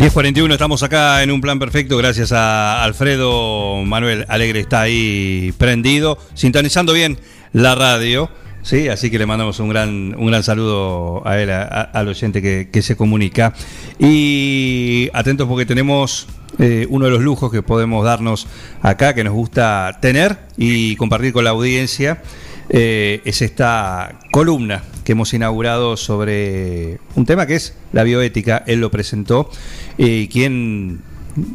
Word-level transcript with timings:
10.41, 0.00 0.50
estamos 0.52 0.82
acá 0.82 1.22
en 1.22 1.30
un 1.30 1.42
plan 1.42 1.58
perfecto, 1.58 1.98
gracias 1.98 2.32
a 2.32 2.82
Alfredo 2.84 3.82
Manuel 3.84 4.24
Alegre, 4.28 4.60
está 4.60 4.80
ahí 4.80 5.52
prendido, 5.58 6.16
sintonizando 6.32 6.94
bien 6.94 7.18
la 7.52 7.74
radio, 7.74 8.30
¿sí? 8.62 8.88
así 8.88 9.10
que 9.10 9.18
le 9.18 9.26
mandamos 9.26 9.60
un 9.60 9.68
gran, 9.68 10.14
un 10.16 10.26
gran 10.28 10.42
saludo 10.42 11.22
a 11.28 11.38
él, 11.38 11.50
a- 11.50 11.64
a- 11.64 11.82
al 11.82 12.08
oyente 12.08 12.40
que, 12.40 12.70
que 12.72 12.80
se 12.80 12.96
comunica. 12.96 13.52
Y 13.98 15.10
atentos 15.12 15.46
porque 15.46 15.66
tenemos 15.66 16.26
eh, 16.58 16.86
uno 16.88 17.04
de 17.04 17.10
los 17.10 17.20
lujos 17.20 17.52
que 17.52 17.60
podemos 17.62 18.02
darnos 18.02 18.46
acá, 18.80 19.12
que 19.14 19.22
nos 19.22 19.34
gusta 19.34 19.98
tener 20.00 20.38
y 20.56 20.96
compartir 20.96 21.34
con 21.34 21.44
la 21.44 21.50
audiencia, 21.50 22.22
eh, 22.70 23.20
es 23.26 23.42
esta 23.42 24.18
columna 24.32 24.82
hemos 25.12 25.32
inaugurado 25.34 25.96
sobre 25.96 26.98
un 27.14 27.26
tema 27.26 27.46
que 27.46 27.56
es 27.56 27.74
la 27.92 28.02
bioética. 28.02 28.62
Él 28.66 28.80
lo 28.80 28.90
presentó. 28.90 29.50
¿Y 29.98 30.28
quién, 30.28 31.00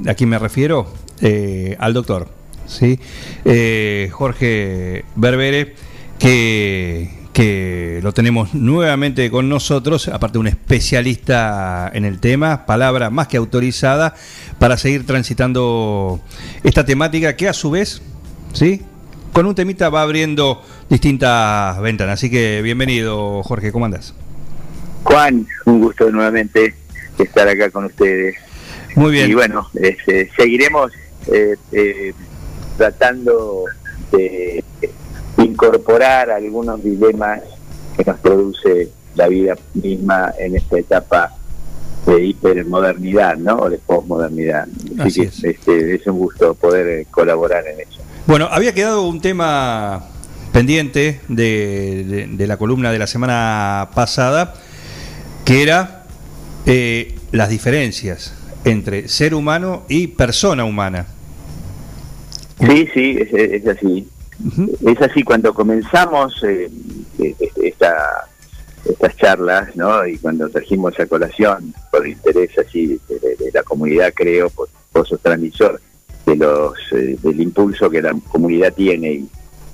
a 0.08 0.14
quién 0.14 0.30
me 0.30 0.40
refiero? 0.40 0.92
Eh, 1.22 1.76
al 1.80 1.94
doctor, 1.94 2.30
¿sí? 2.68 3.00
Eh, 3.46 4.10
Jorge 4.12 5.06
Berbere, 5.16 5.76
que, 6.20 7.10
que 7.32 8.00
lo 8.04 8.14
tenemos 8.14 8.54
nuevamente 8.54 9.32
con 9.32 9.48
nosotros, 9.48 10.10
aparte 10.10 10.38
un 10.38 10.48
especialista 10.48 11.90
en 11.94 12.06
el 12.06 12.20
tema, 12.20 12.66
palabra 12.66 13.10
más 13.10 13.28
que 13.28 13.38
autorizada, 13.38 14.16
para 14.60 14.78
seguir 14.78 15.06
transitando 15.06 16.20
esta 16.64 16.86
temática 16.86 17.36
que 17.36 17.48
a 17.48 17.54
su 17.54 17.72
vez, 17.72 18.02
¿sí? 18.54 18.82
Con 19.36 19.48
un 19.48 19.54
temita 19.54 19.90
va 19.90 20.02
abriendo 20.02 20.62
distintas 20.90 21.82
ventanas. 21.82 22.14
Así 22.14 22.32
que 22.32 22.62
bienvenido, 22.62 23.44
Jorge, 23.44 23.74
¿cómo 23.74 23.84
andás? 23.84 24.14
Juan, 25.04 25.46
un 25.66 25.82
gusto 25.82 26.10
nuevamente 26.10 26.74
estar 27.20 27.46
acá 27.46 27.70
con 27.70 27.84
ustedes. 27.84 28.38
Muy 28.96 29.12
bien. 29.12 29.30
Y 29.30 29.34
bueno, 29.34 29.68
este, 29.74 30.32
seguiremos 30.38 30.94
eh, 31.28 31.58
eh, 31.74 32.14
tratando 32.78 33.66
de 34.14 34.64
incorporar 35.40 36.32
algunos 36.32 36.82
dilemas 36.82 37.42
que 37.98 38.06
nos 38.06 38.18
produce 38.20 38.90
la 39.16 39.28
vida 39.28 39.58
misma 39.74 40.34
en 40.40 40.56
esta 40.56 40.80
etapa 40.80 41.36
de 42.06 42.24
hipermodernidad, 42.24 43.36
¿no? 43.36 43.58
O 43.58 43.70
de 43.70 43.80
posmodernidad. 43.80 44.66
Así 44.98 45.24
que 45.24 45.28
es. 45.28 45.44
Este, 45.44 45.96
es 45.96 46.08
un 46.08 46.20
gusto 46.20 46.54
poder 46.54 46.88
eh, 46.88 47.08
colaborar 47.12 47.68
en 47.68 47.82
eso. 47.82 48.05
Bueno, 48.28 48.48
había 48.52 48.74
quedado 48.74 49.08
un 49.08 49.22
tema 49.22 50.04
pendiente 50.52 51.20
de, 51.28 52.04
de- 52.08 52.28
de 52.28 52.48
la 52.48 52.58
columna 52.58 52.92
de 52.92 53.00
la 53.00 53.08
semana 53.08 53.90
pasada, 53.94 54.56
que 55.44 55.62
era 55.62 56.06
eh, 56.66 57.16
las 57.32 57.50
diferencias 57.50 58.34
entre 58.64 59.08
ser 59.08 59.36
humano 59.36 59.84
y 59.90 60.08
persona 60.08 60.64
humana. 60.66 61.06
Sí, 62.60 62.88
sí, 62.94 63.18
es, 63.20 63.34
es 63.34 63.68
así. 63.68 64.08
Es 64.86 65.02
así, 65.02 65.24
cuando 65.24 65.54
comenzamos 65.54 66.42
eh, 66.44 66.70
eh, 67.20 67.36
esta, 67.64 68.28
estas 68.86 69.16
charlas, 69.18 69.76
¿no? 69.76 70.06
Y 70.08 70.18
cuando 70.18 70.50
trajimos 70.50 71.00
a 71.00 71.06
colación, 71.06 71.74
por 71.92 72.08
interés 72.08 72.50
así 72.58 73.00
de, 73.08 73.20
de- 73.20 73.36
de 73.36 73.52
la 73.54 73.62
comunidad, 73.64 74.12
creo, 74.16 74.50
por, 74.50 74.68
por 74.92 75.08
su 75.08 75.18
transmisor, 75.20 75.80
de 76.26 76.36
los, 76.36 76.74
eh, 76.92 77.18
del 77.22 77.42
impulso 77.42 77.90
que 77.90 78.02
la 78.02 78.14
comunidad 78.32 78.74
tiene 78.74 79.26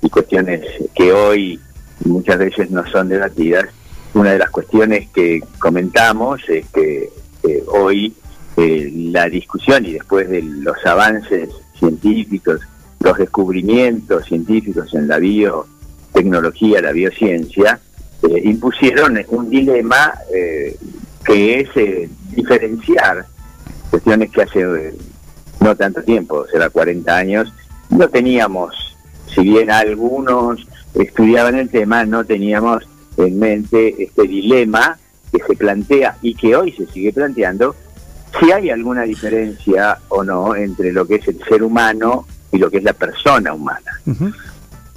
y, 0.02 0.10
cuestiones 0.10 0.62
que 0.96 1.14
hoy 1.14 1.60
muchas 2.06 2.40
veces 2.40 2.72
no 2.72 2.86
son 2.88 3.08
debatidas, 3.08 3.66
una 4.14 4.32
de 4.32 4.40
las 4.40 4.50
cuestiones 4.50 5.10
que 5.10 5.42
comentamos 5.60 6.42
es 6.50 6.66
que 6.70 7.10
eh, 7.44 7.64
hoy 7.68 8.14
eh, 8.58 8.92
la 8.94 9.30
discusión 9.30 9.86
y 9.86 9.94
después 9.94 10.30
de 10.30 10.42
los 10.42 10.76
avances 10.86 11.50
científicos, 11.80 12.60
los 13.00 13.18
descubrimientos 13.18 14.26
científicos 14.26 14.94
en 14.94 15.08
la 15.08 15.18
biotecnología, 15.18 16.82
la 16.82 16.92
biociencia, 16.92 17.80
eh, 18.24 18.42
impusieron 18.44 19.20
un 19.30 19.50
dilema 19.50 20.14
que 21.26 21.60
es 21.62 21.70
diferenciar 22.36 23.26
cuestiones 23.90 24.30
que 24.32 24.42
hace 24.42 24.94
no 25.62 25.76
tanto 25.76 26.04
tiempo, 26.04 26.46
será 26.52 26.70
40 26.70 27.16
años, 27.16 27.54
no 27.90 28.10
teníamos, 28.10 28.74
si 29.34 29.42
bien 29.42 29.72
algunos 29.72 30.68
estudiaban 30.96 31.56
el 31.56 31.70
tema, 31.70 32.06
no 32.06 32.26
teníamos 32.26 32.88
en 33.18 33.40
mente 33.40 34.04
este 34.04 34.24
dilema 34.24 34.98
que 35.32 35.42
se 35.48 35.56
plantea 35.56 36.18
y 36.22 36.36
que 36.36 36.56
hoy 36.56 36.72
se 36.74 36.86
sigue 36.88 37.14
planteando, 37.14 37.76
si 38.40 38.52
hay 38.52 38.70
alguna 38.70 39.04
diferencia 39.04 39.98
o 40.10 40.24
no 40.24 40.56
entre 40.56 40.92
lo 40.92 41.06
que 41.06 41.16
es 41.16 41.28
el 41.28 41.40
ser 41.48 41.64
humano 41.64 42.26
y 42.52 42.58
lo 42.58 42.70
que 42.70 42.78
es 42.78 42.84
la 42.84 42.94
persona 42.94 43.54
humana. 43.54 44.02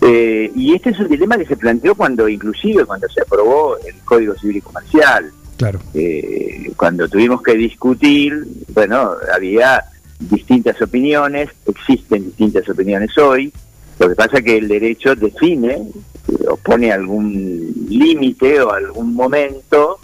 Eh, 0.00 0.50
y 0.54 0.74
este 0.74 0.90
es 0.90 0.98
un 0.98 1.08
dilema 1.08 1.36
que 1.38 1.46
se 1.46 1.56
planteó 1.56 1.94
cuando, 1.94 2.28
inclusive, 2.28 2.84
cuando 2.84 3.08
se 3.08 3.22
aprobó 3.22 3.76
el 3.86 3.94
Código 4.04 4.34
Civil 4.36 4.56
y 4.56 4.60
Comercial, 4.60 5.30
Claro. 5.56 5.78
eh, 5.94 6.72
cuando 6.76 7.08
tuvimos 7.08 7.42
que 7.42 7.54
discutir, 7.54 8.44
bueno, 8.74 9.12
había 9.34 9.84
distintas 10.18 10.80
opiniones, 10.80 11.48
existen 11.66 12.24
distintas 12.24 12.68
opiniones 12.68 13.16
hoy, 13.18 13.52
lo 13.98 14.08
que 14.08 14.14
pasa 14.14 14.38
es 14.38 14.44
que 14.44 14.56
el 14.58 14.68
derecho 14.68 15.14
define 15.14 15.72
eh, 15.74 16.46
o 16.50 16.56
pone 16.56 16.90
algún 16.92 17.72
límite 17.88 18.60
o 18.60 18.72
algún 18.72 19.14
momento 19.14 19.98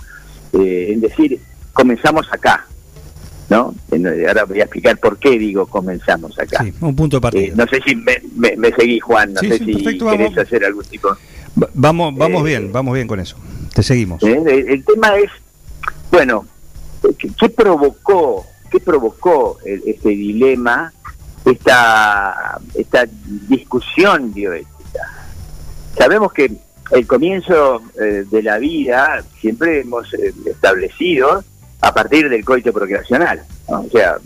eh, 0.53 0.88
en 0.93 1.00
decir, 1.00 1.41
comenzamos 1.72 2.26
acá, 2.32 2.66
¿no? 3.49 3.75
En- 3.91 4.06
Ahora 4.28 4.44
voy 4.44 4.60
a 4.60 4.65
explicar 4.65 4.99
por 4.99 5.19
qué 5.19 5.38
digo 5.38 5.66
comenzamos 5.66 6.38
acá. 6.38 6.62
Sí, 6.65 6.72
un 6.81 6.94
punto 6.94 7.16
de 7.16 7.20
partida. 7.20 7.43
Eh, 7.47 7.53
no 7.56 7.66
sé 7.66 7.81
si 7.84 7.97
me, 7.97 8.20
me, 8.37 8.56
me 8.56 8.72
seguís, 8.72 9.03
Juan, 9.03 9.32
no 9.32 9.41
Sí, 9.41 9.49
sé 9.49 9.59
sí, 9.59 9.65
si 9.65 9.72
perfecto, 9.75 10.10
querés 10.10 10.26
vamos. 10.34 10.38
hacer 10.47 10.65
algún 10.65 10.84
tipo... 10.84 11.09
Va- 11.60 11.69
Vamos, 11.75 12.15
vamos 12.16 12.43
Eh, 12.43 12.44
bien, 12.47 12.72
vamos 12.72 12.94
bien 12.94 13.09
con 13.09 13.19
eso. 13.19 13.37
Te 13.75 13.82
seguimos. 13.82 14.22
¿eh? 14.22 14.41
El, 14.47 14.69
el 14.69 14.84
tema 14.84 15.16
es, 15.16 15.31
bueno, 16.12 16.47
¿qué, 17.19 17.28
qué 17.38 17.49
provocó, 17.49 18.47
qué 18.70 18.81
provocó 18.81 19.58
el- 19.64 19.82
este 19.86 20.10
dilema, 20.10 20.92
esta, 21.44 22.58
esta 22.75 23.06
discusión 23.48 24.32
bioética? 24.32 24.70
Sabemos 25.97 26.32
que 26.32 26.50
el 26.92 27.06
comienzo 27.06 27.82
eh, 28.00 28.25
de 28.31 28.42
la 28.42 28.58
vida 28.58 29.22
siempre 29.41 29.81
hemos 29.81 30.12
eh, 30.14 30.32
establecido 30.47 31.44
a 31.81 31.94
partir 31.94 32.28
del 32.28 32.44
coito 32.44 32.72
procreacional, 32.72 33.42
o 33.66 33.86
sea, 33.91 34.16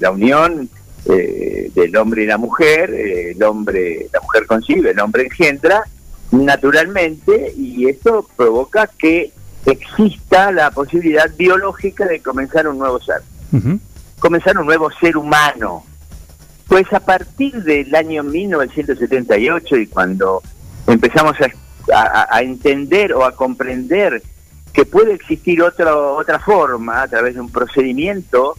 la 0.00 0.10
unión 0.10 0.68
eh, 1.06 1.70
del 1.74 1.96
hombre 1.96 2.22
y 2.22 2.26
la 2.26 2.38
mujer, 2.38 2.90
eh, 2.94 3.32
el 3.32 3.42
hombre, 3.42 4.06
la 4.12 4.20
mujer 4.20 4.46
concibe, 4.46 4.90
el 4.92 5.00
hombre 5.00 5.24
engendra, 5.24 5.84
naturalmente, 6.30 7.52
y 7.56 7.88
esto 7.88 8.26
provoca 8.36 8.88
que 8.98 9.32
exista 9.66 10.50
la 10.52 10.70
posibilidad 10.70 11.30
biológica 11.36 12.06
de 12.06 12.20
comenzar 12.20 12.66
un 12.68 12.78
nuevo 12.78 13.00
ser, 13.00 13.20
Ujú. 13.52 13.78
Comenzar 14.22 14.56
un 14.56 14.66
nuevo 14.66 14.88
ser 15.00 15.16
humano. 15.16 15.84
Pues 16.68 16.90
a 16.92 17.00
partir 17.00 17.60
del 17.64 17.92
año 17.92 18.22
1978 18.22 19.76
y 19.78 19.86
cuando 19.88 20.40
empezamos 20.86 21.34
a, 21.92 22.40
entender 22.40 23.12
o 23.14 23.24
a 23.24 23.34
comprender 23.34 24.22
que 24.72 24.86
puede 24.86 25.14
existir 25.14 25.60
otro, 25.60 26.14
otra 26.14 26.38
forma 26.38 27.02
a 27.02 27.08
través 27.08 27.34
de 27.34 27.40
un 27.40 27.50
procedimiento 27.50 28.56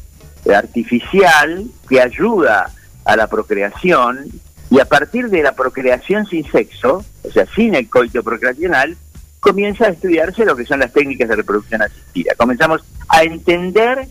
artificial 0.54 1.66
que 1.88 2.02
ayuda 2.02 2.70
a 3.06 3.16
la 3.16 3.28
procreación 3.28 4.26
y 4.70 4.82
a 4.82 4.86
partir 4.86 5.30
de 5.30 5.44
la 5.44 5.54
procreación 5.54 6.26
sin 6.26 6.44
sexo, 6.52 7.06
o 7.24 7.32
sea, 7.32 7.46
sin 7.56 7.74
el 7.74 7.90
coito 7.90 8.22
procreacional, 8.22 8.98
comienza 9.40 9.86
a 9.86 9.90
estudiarse 9.90 10.44
lo 10.44 10.58
que 10.58 10.66
son 10.66 10.82
las 10.82 10.92
técnicas 10.92 11.30
de 11.30 11.38
reproducción 11.38 11.82
asistida. 11.82 12.34
Comenzamos 12.36 12.84
a 13.08 13.24
entender 13.24 14.10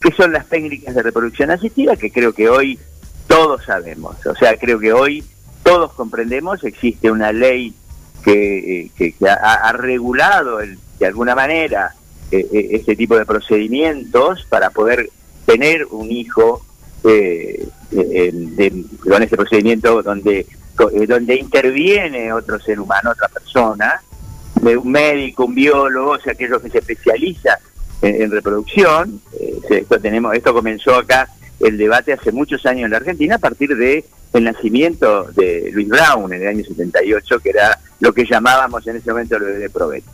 qué 0.00 0.12
son 0.12 0.32
las 0.32 0.46
técnicas 0.48 0.94
de 0.94 1.02
reproducción 1.02 1.50
asistida, 1.50 1.96
que 1.96 2.10
creo 2.10 2.32
que 2.32 2.48
hoy 2.48 2.78
todos 3.26 3.64
sabemos. 3.64 4.16
O 4.26 4.34
sea, 4.34 4.56
creo 4.56 4.78
que 4.78 4.92
hoy 4.92 5.24
todos 5.62 5.92
comprendemos, 5.94 6.62
existe 6.64 7.10
una 7.10 7.32
ley 7.32 7.74
que, 8.24 8.80
eh, 8.82 8.90
que- 8.96 9.12
que 9.12 9.28
ha, 9.28 9.72
regulado 9.72 10.60
el- 10.60 10.78
de 10.98 11.06
alguna 11.06 11.34
manera 11.34 11.94
eh, 12.32 12.44
eh, 12.52 12.68
este 12.72 12.96
tipo 12.96 13.16
de 13.16 13.24
procedimientos 13.24 14.44
para 14.48 14.70
poder 14.70 15.10
tener 15.44 15.86
un 15.90 16.10
hijo 16.10 16.64
eh, 17.04 17.68
eh, 17.92 18.30
de- 18.32 18.84
con 19.08 19.22
este 19.22 19.36
procedimiento 19.36 20.02
donde, 20.02 20.44
donde 21.06 21.36
interviene 21.36 22.32
otro 22.32 22.58
ser 22.58 22.80
humano, 22.80 23.10
otra 23.12 23.28
persona, 23.28 24.02
un 24.60 24.90
médico, 24.90 25.44
un 25.44 25.54
biólogo, 25.54 26.12
o 26.12 26.18
sea, 26.20 26.32
aquello 26.32 26.60
que 26.60 26.70
se 26.70 26.78
especializa 26.78 27.58
en, 28.02 28.30
reproducción. 28.30 29.20
Eh, 29.40 29.60
esto, 29.70 29.98
tenemos, 30.00 30.34
esto 30.34 30.52
comenzó 30.52 30.94
acá 30.96 31.28
el 31.60 31.78
debate 31.78 32.12
hace 32.12 32.32
muchos 32.32 32.64
años 32.66 32.84
en 32.84 32.90
la 32.90 32.98
Argentina 32.98 33.36
a 33.36 33.38
partir 33.38 33.74
de 33.76 34.04
el 34.32 34.44
nacimiento 34.44 35.24
de 35.32 35.70
Luis 35.72 35.88
Brown 35.88 36.32
en 36.32 36.42
el 36.42 36.48
año 36.48 36.64
78, 36.64 37.38
que 37.40 37.50
era 37.50 37.78
lo 38.00 38.12
que 38.12 38.26
llamábamos 38.26 38.86
en 38.86 38.96
ese 38.96 39.10
momento 39.10 39.38
lo 39.38 39.46
de 39.46 39.70
probeta. 39.70 40.10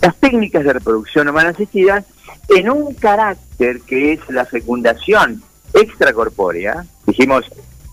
Las 0.00 0.16
técnicas 0.16 0.64
de 0.64 0.72
reproducción 0.72 1.28
humana 1.28 1.50
asistida 1.50 2.04
en 2.48 2.68
un 2.70 2.92
carácter 2.94 3.80
que 3.82 4.14
es 4.14 4.20
la 4.30 4.44
fecundación 4.44 5.40
extracorpórea, 5.74 6.84
dijimos 7.06 7.44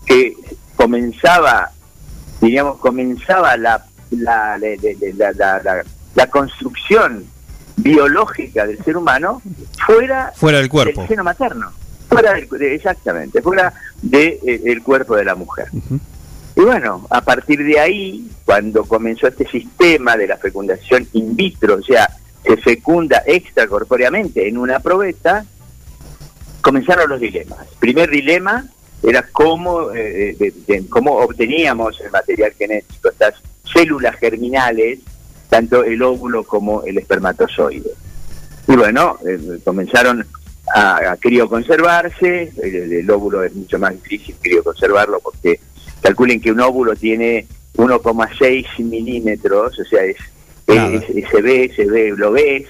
que 0.06 0.34
comenzaba, 0.74 1.70
diríamos, 2.40 2.78
comenzaba 2.78 3.56
la- 3.56 3.84
la- 4.10 4.58
la- 4.58 5.84
la 6.16 6.26
construcción 6.26 7.24
biológica 7.82 8.66
del 8.66 8.82
ser 8.84 8.96
humano 8.96 9.42
fuera 9.86 10.32
Fuera 10.36 10.58
del 10.58 10.68
cuerpo. 10.68 11.00
del 11.00 11.08
seno 11.08 11.24
materno, 11.24 11.72
fuera 12.08 12.34
del, 12.34 12.48
de- 12.48 12.74
exactamente, 12.74 13.40
fuera 13.42 13.72
del 14.02 14.82
cuerpo 14.82 15.16
de 15.16 15.24
la 15.24 15.34
mujer. 15.34 15.68
Y 16.56 16.60
bueno, 16.62 17.06
a 17.10 17.20
partir 17.22 17.64
de 17.64 17.78
ahí, 17.78 18.28
cuando 18.44 18.84
comenzó 18.84 19.28
este 19.28 19.46
sistema 19.48 20.16
de 20.16 20.26
la 20.26 20.36
fecundación 20.36 21.06
in 21.12 21.36
vitro, 21.36 21.76
o 21.76 21.82
sea, 21.82 22.08
se 22.44 22.56
fecunda 22.56 23.22
extracorpóreamente 23.26 24.48
en 24.48 24.58
una 24.58 24.80
probeta, 24.80 25.44
comenzaron 26.60 27.08
los 27.08 27.20
dilemas. 27.20 27.58
Primer 27.78 28.10
dilema 28.10 28.66
era 29.02 29.26
cómo, 29.32 29.92
eh, 29.92 30.36
de- 30.38 30.52
de- 30.66 30.86
cómo 30.88 31.16
obteníamos 31.18 31.98
el 32.00 32.10
material 32.10 32.52
genético, 32.58 33.08
estas 33.10 33.34
células 33.72 34.16
germinales, 34.16 34.98
tanto 35.50 35.84
el 35.84 36.00
óvulo 36.02 36.44
como 36.44 36.82
el 36.84 36.96
espermatozoide. 36.98 37.90
Y 38.68 38.76
bueno, 38.76 39.18
eh, 39.28 39.58
comenzaron 39.64 40.24
a, 40.74 41.12
a 41.12 41.16
crioconservarse, 41.16 42.52
el, 42.62 42.92
el 42.92 43.10
óvulo 43.10 43.42
es 43.44 43.54
mucho 43.54 43.78
más 43.78 43.92
difícil 44.02 44.36
crioconservarlo 44.40 45.20
porque 45.20 45.60
calculen 46.00 46.40
que 46.40 46.52
un 46.52 46.60
óvulo 46.60 46.94
tiene 46.96 47.46
1,6 47.76 48.78
milímetros, 48.84 49.78
o 49.78 49.84
sea, 49.84 50.04
es, 50.04 50.16
Nada. 50.66 50.88
es- 50.94 51.10
es- 51.10 51.28
se 51.30 51.42
ve, 51.42 51.72
se 51.74 51.84
ve, 51.86 52.14
lo 52.16 52.32
ves. 52.32 52.64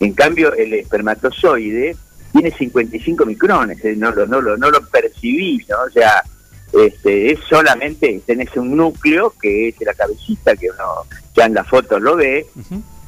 En 0.00 0.12
cambio, 0.12 0.52
el 0.54 0.74
espermatozoide 0.74 1.96
tiene 2.32 2.50
55 2.50 3.24
micrones, 3.24 3.82
eh, 3.84 3.94
no, 3.96 4.10
lo, 4.10 4.26
no, 4.26 4.40
lo, 4.42 4.56
no 4.58 4.70
lo 4.70 4.80
percibís, 4.88 5.66
¿no? 5.70 5.76
O 5.86 5.90
sea, 5.90 6.22
este, 6.72 7.32
es 7.32 7.40
solamente, 7.48 8.20
tenés 8.26 8.54
un 8.56 8.76
núcleo 8.76 9.32
que 9.40 9.68
es 9.68 9.74
la 9.80 9.94
cabecita 9.94 10.56
que 10.56 10.70
uno 10.70 10.84
ya 11.34 11.46
en 11.46 11.54
la 11.54 11.64
foto 11.64 11.98
lo 11.98 12.16
ve, 12.16 12.46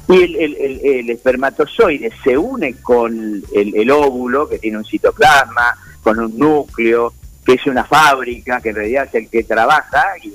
y 0.09 0.23
el, 0.23 0.37
el- 0.37 0.57
el- 0.57 0.81
el 0.87 1.11
espermatozoide 1.11 2.11
se 2.25 2.37
une 2.39 2.75
con 2.81 3.43
el, 3.55 3.75
el 3.77 3.91
óvulo, 3.91 4.49
que 4.49 4.59
tiene 4.59 4.79
un 4.79 4.85
citoplasma, 4.85 5.77
con 6.03 6.19
un 6.19 6.39
núcleo, 6.39 7.13
que 7.45 7.55
es 7.55 7.67
una 7.67 7.85
fábrica, 7.85 8.61
que 8.61 8.71
en 8.71 8.77
realidad 8.77 9.07
es 9.09 9.15
el 9.15 9.29
que 9.29 9.45
trabaja, 9.45 10.03
y 10.23 10.33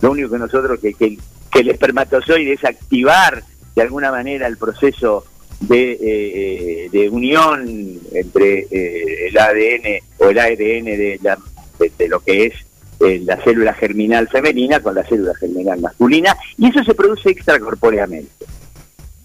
lo 0.00 0.10
único 0.12 0.30
que 0.30 0.38
nosotros, 0.38 0.78
que, 0.80 0.94
que, 0.94 1.18
que 1.50 1.60
el 1.60 1.70
espermatozoide 1.70 2.52
es 2.52 2.64
activar 2.64 3.42
de 3.74 3.82
alguna 3.82 4.10
manera 4.10 4.46
el 4.46 4.56
proceso 4.56 5.24
de, 5.60 5.92
eh, 5.92 5.98
eh, 6.02 6.88
de 6.92 7.08
unión 7.08 7.66
entre 8.12 8.66
eh, 8.70 9.28
el 9.28 9.38
ADN 9.38 10.00
o 10.18 10.28
el 10.30 10.38
ARN 10.38 10.84
de, 10.84 11.18
la- 11.22 11.38
de- 11.78 12.08
lo 12.08 12.20
que 12.20 12.46
es 12.46 12.54
eh, 13.00 13.20
la 13.24 13.36
célula 13.44 13.72
germinal 13.74 14.28
femenina 14.28 14.80
con 14.80 14.94
la 14.94 15.04
célula 15.04 15.32
germinal 15.38 15.80
masculina, 15.80 16.36
y 16.56 16.68
eso 16.68 16.82
se 16.84 16.94
produce 16.94 17.30
extracorpóreamente. 17.30 18.44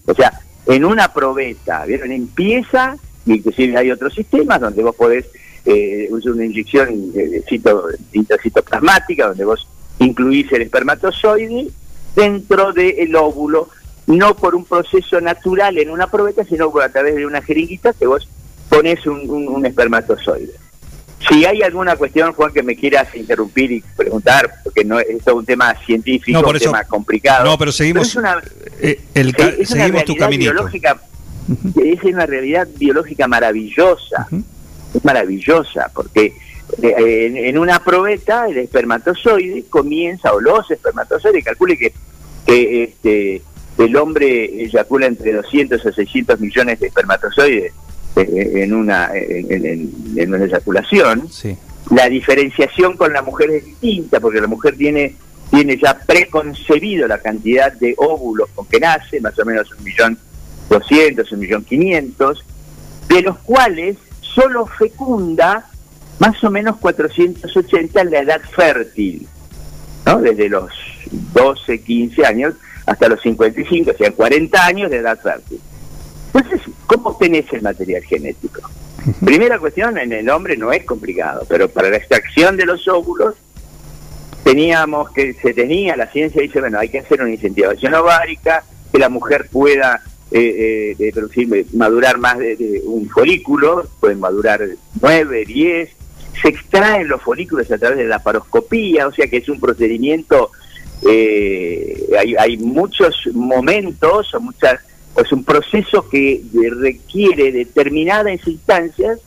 O 0.06 0.14
sea, 0.14 0.32
en 0.66 0.84
una 0.84 1.12
probeta, 1.12 1.84
¿vieron? 1.84 2.12
Empieza, 2.12 2.96
inclusive 3.26 3.76
hay 3.76 3.90
otros 3.90 4.14
sistemas 4.14 4.60
donde 4.60 4.82
vos 4.82 4.94
podés 4.94 5.26
eh, 5.66 6.06
usar 6.10 6.32
una 6.32 6.44
inyección 6.44 7.10
eh, 7.16 7.42
cito, 7.48 7.88
intracitoplasmática, 8.12 9.28
donde 9.28 9.44
vos 9.44 9.66
incluís 9.98 10.50
el 10.52 10.62
espermatozoide 10.62 11.68
dentro 12.14 12.72
del 12.72 13.14
óvulo, 13.16 13.68
no 14.06 14.36
por 14.36 14.54
un 14.54 14.64
proceso 14.66 15.20
natural 15.20 15.78
en 15.78 15.90
una 15.90 16.06
probeta, 16.10 16.44
sino 16.44 16.70
por 16.70 16.82
a 16.82 16.90
través 16.90 17.14
de 17.16 17.26
una 17.26 17.42
jeringuita 17.42 17.92
que 17.92 18.06
vos 18.06 18.28
pones 18.68 19.04
un, 19.06 19.28
un- 19.28 19.48
un 19.48 19.66
espermatozoide. 19.66 20.52
Si 21.28 21.44
hay 21.44 21.62
alguna 21.62 21.96
cuestión, 21.96 22.32
Juan, 22.32 22.52
que 22.52 22.62
me 22.62 22.76
quieras 22.76 23.08
interrumpir 23.14 23.72
y 23.72 23.80
preguntar, 23.96 24.50
porque 24.62 24.84
no 24.84 24.98
esto 25.00 25.30
es 25.30 25.36
un 25.36 25.44
tema 25.46 25.74
científico, 25.86 26.40
No, 26.42 26.48
un 26.48 26.56
eso- 26.56 26.66
tema 26.66 26.84
complicado. 26.84 27.44
No, 27.44 27.56
pero 27.58 27.72
seguimos, 27.72 28.08
es 28.08 28.16
una- 28.16 28.42
eh, 28.80 29.00
el 29.14 29.34
es 29.58 29.70
una 29.70 30.04
tu 30.04 30.16
caminito. 30.16 30.52
biológica, 30.52 31.00
es 31.82 32.02
una 32.04 32.26
realidad 32.26 32.68
biológica 32.76 33.26
maravillosa, 33.28 34.28
es 34.94 35.04
maravillosa, 35.04 35.90
porque 35.94 36.34
eh, 36.82 37.26
en, 37.26 37.36
en 37.36 37.58
una 37.58 37.78
probeta 37.82 38.46
el 38.48 38.58
espermatozoide 38.58 39.64
comienza, 39.70 40.32
o 40.32 40.40
los 40.40 40.70
espermatozoides, 40.70 41.44
calcule 41.44 41.78
que, 41.78 41.92
que 42.46 42.82
este, 42.84 43.42
el 43.78 43.96
hombre 43.96 44.44
eyacula 44.64 45.06
entre 45.06 45.32
200 45.32 45.84
a 45.86 45.92
600 45.92 46.40
millones 46.40 46.80
de 46.80 46.88
espermatozoides 46.88 47.72
en 48.16 48.72
una 48.72 49.10
en, 49.14 49.64
en- 49.66 49.92
en 50.16 50.34
una 50.34 50.44
eyaculación, 50.44 51.28
Sí. 51.30 51.56
la 51.90 52.08
diferenciación 52.08 52.96
con 52.96 53.12
la 53.12 53.22
mujer 53.22 53.50
es 53.50 53.64
distinta, 53.64 54.20
porque 54.20 54.40
la 54.40 54.46
mujer 54.46 54.76
tiene, 54.76 55.16
tiene 55.50 55.76
ya 55.76 55.98
preconcebido 55.98 57.06
la 57.08 57.18
cantidad 57.18 57.72
de 57.72 57.94
óvulos 57.98 58.48
con 58.54 58.66
que 58.66 58.78
nace, 58.80 59.20
más 59.20 59.38
o 59.38 59.44
menos 59.44 59.70
un 59.76 59.84
millón 59.84 60.18
doscientos, 60.68 61.30
un 61.32 61.40
millón 61.40 61.64
quinientos, 61.64 62.44
de 63.08 63.22
los 63.22 63.38
cuales 63.40 63.96
solo 64.20 64.66
fecunda 64.66 65.66
más 66.20 66.42
o 66.44 66.50
menos 66.50 66.76
480 66.78 68.00
en 68.00 68.10
la 68.10 68.20
edad 68.20 68.40
fértil, 68.54 69.26
¿no? 70.06 70.20
Desde 70.20 70.48
los 70.48 70.70
12, 71.34 71.80
15 71.80 72.24
años 72.24 72.54
hasta 72.86 73.08
los 73.08 73.20
55, 73.22 73.90
o 73.90 73.96
sea, 73.96 74.10
40 74.12 74.64
años 74.66 74.90
de 74.90 74.98
edad 74.98 75.18
fértil. 75.20 75.60
Entonces, 76.34 76.60
¿cómo 76.86 77.10
obtenés 77.10 77.46
el 77.52 77.62
material 77.62 78.02
genético? 78.02 78.60
Primera 79.24 79.58
cuestión, 79.58 79.98
en 79.98 80.12
el 80.12 80.28
hombre 80.30 80.56
no 80.56 80.72
es 80.72 80.84
complicado, 80.84 81.46
pero 81.48 81.68
para 81.68 81.90
la 81.90 81.96
extracción 81.96 82.56
de 82.56 82.66
los 82.66 82.88
óvulos 82.88 83.34
teníamos 84.42 85.10
que, 85.10 85.34
se 85.34 85.54
tenía, 85.54 85.96
la 85.96 86.10
ciencia 86.10 86.42
dice, 86.42 86.60
bueno, 86.60 86.78
hay 86.78 86.88
que 86.88 86.98
hacer 86.98 87.20
una 87.22 87.30
incentivación 87.30 87.94
ovárica, 87.94 88.64
que 88.92 88.98
la 88.98 89.08
mujer 89.08 89.48
pueda 89.50 90.02
eh, 90.30 90.96
eh, 90.98 91.12
producir, 91.12 91.66
madurar 91.74 92.18
más 92.18 92.38
de, 92.38 92.56
de 92.56 92.82
un 92.84 93.08
folículo, 93.08 93.86
pueden 94.00 94.20
madurar 94.20 94.60
9, 95.00 95.44
10, 95.46 95.90
se 96.40 96.48
extraen 96.48 97.08
los 97.08 97.22
folículos 97.22 97.70
a 97.70 97.78
través 97.78 97.98
de 97.98 98.04
la 98.04 98.22
paroscopía, 98.22 99.06
o 99.06 99.12
sea 99.12 99.26
que 99.28 99.38
es 99.38 99.48
un 99.48 99.60
procedimiento, 99.60 100.50
eh, 101.08 102.06
hay, 102.18 102.34
hay 102.36 102.56
muchos 102.56 103.28
momentos 103.32 104.34
o 104.34 104.40
muchas, 104.40 104.80
es 105.16 105.32
un 105.32 105.44
proceso 105.44 106.08
que 106.08 106.42
requiere 106.80 107.52
determinadas 107.52 108.46
instancias 108.46 109.20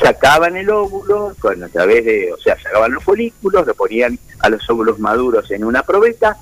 sacaban 0.00 0.56
el 0.56 0.70
óvulo 0.70 1.34
con 1.40 1.62
a 1.62 1.68
través 1.68 2.04
de, 2.04 2.32
o 2.32 2.38
sea, 2.38 2.56
sacaban 2.60 2.92
los 2.92 3.02
folículos, 3.02 3.66
lo 3.66 3.74
ponían 3.74 4.18
a 4.40 4.48
los 4.48 4.68
óvulos 4.70 4.98
maduros 4.98 5.50
en 5.50 5.64
una 5.64 5.82
probeta, 5.82 6.36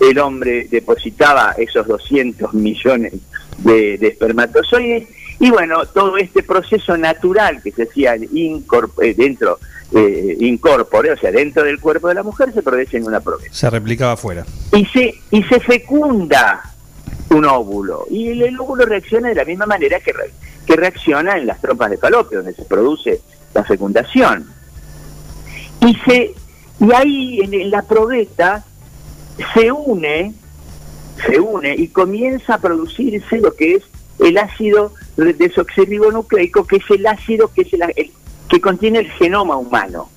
el 0.00 0.18
hombre 0.18 0.68
depositaba 0.70 1.54
esos 1.56 1.86
200 1.86 2.52
millones 2.54 3.14
de, 3.58 3.98
de 3.98 4.08
espermatozoides 4.08 5.08
y 5.40 5.50
bueno, 5.50 5.86
todo 5.86 6.16
este 6.16 6.42
proceso 6.42 6.96
natural 6.96 7.62
que 7.62 7.70
se 7.70 7.84
hacía 7.84 8.14
eh, 8.14 9.14
dentro, 9.16 9.58
eh, 9.94 10.36
incorpore, 10.40 11.12
o 11.12 11.16
sea, 11.16 11.30
dentro 11.30 11.62
del 11.62 11.80
cuerpo 11.80 12.08
de 12.08 12.14
la 12.14 12.22
mujer, 12.22 12.52
se 12.52 12.62
produce 12.62 12.96
en 12.96 13.06
una 13.06 13.20
probeta 13.20 13.52
Se 13.52 13.70
replicaba 13.70 14.12
afuera. 14.12 14.44
y 14.72 14.84
se 14.86 15.14
y 15.30 15.42
se 15.44 15.60
fecunda 15.60 16.74
un 17.30 17.44
óvulo. 17.44 18.06
Y 18.10 18.28
el, 18.28 18.42
el 18.42 18.58
óvulo 18.60 18.84
reacciona 18.86 19.28
de 19.28 19.34
la 19.34 19.44
misma 19.44 19.66
manera 19.66 20.00
que, 20.00 20.12
re- 20.12 20.30
que 20.66 20.76
reacciona 20.76 21.36
en 21.36 21.46
las 21.46 21.60
trompas 21.60 21.90
de 21.90 21.98
falopio 21.98 22.38
donde 22.38 22.54
se 22.54 22.64
produce 22.64 23.20
la 23.54 23.64
fecundación. 23.64 24.46
Y 25.80 25.94
se 26.04 26.34
y 26.80 26.92
ahí 26.92 27.40
en, 27.40 27.54
en 27.54 27.70
la 27.70 27.82
probeta 27.82 28.64
se 29.54 29.70
une 29.72 30.32
se 31.26 31.40
une 31.40 31.74
y 31.74 31.88
comienza 31.88 32.54
a 32.54 32.58
producirse 32.58 33.38
lo 33.38 33.52
que 33.54 33.74
es 33.74 33.82
el 34.20 34.38
ácido 34.38 34.92
de- 35.16 35.34
desoxirribonucleico 35.34 36.66
que 36.66 36.76
es 36.76 36.84
el 36.90 37.06
ácido 37.06 37.52
que 37.52 37.62
es 37.62 37.72
el, 37.72 37.82
el- 37.96 38.12
que 38.48 38.60
contiene 38.60 39.00
el 39.00 39.10
genoma 39.10 39.56
humano. 39.56 40.08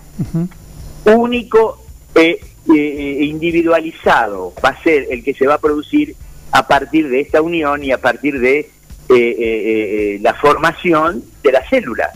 Único 1.06 1.84
eh, 2.16 2.40
eh, 2.74 3.18
individualizado 3.22 4.54
va 4.64 4.70
a 4.70 4.84
ser 4.84 5.08
el 5.10 5.24
que 5.24 5.34
se 5.34 5.48
va 5.48 5.56
a 5.56 5.58
producir 5.60 6.16
a 6.52 6.68
partir 6.68 7.10
de 7.10 7.22
esta 7.22 7.42
unión 7.42 7.84
y 7.84 7.92
a 7.92 8.00
partir 8.00 8.40
de 8.40 8.60
eh, 8.60 8.70
eh, 9.10 10.16
eh, 10.16 10.20
la 10.22 10.34
formación 10.36 11.24
de 11.44 11.52
las 11.52 11.68
células. 11.70 12.12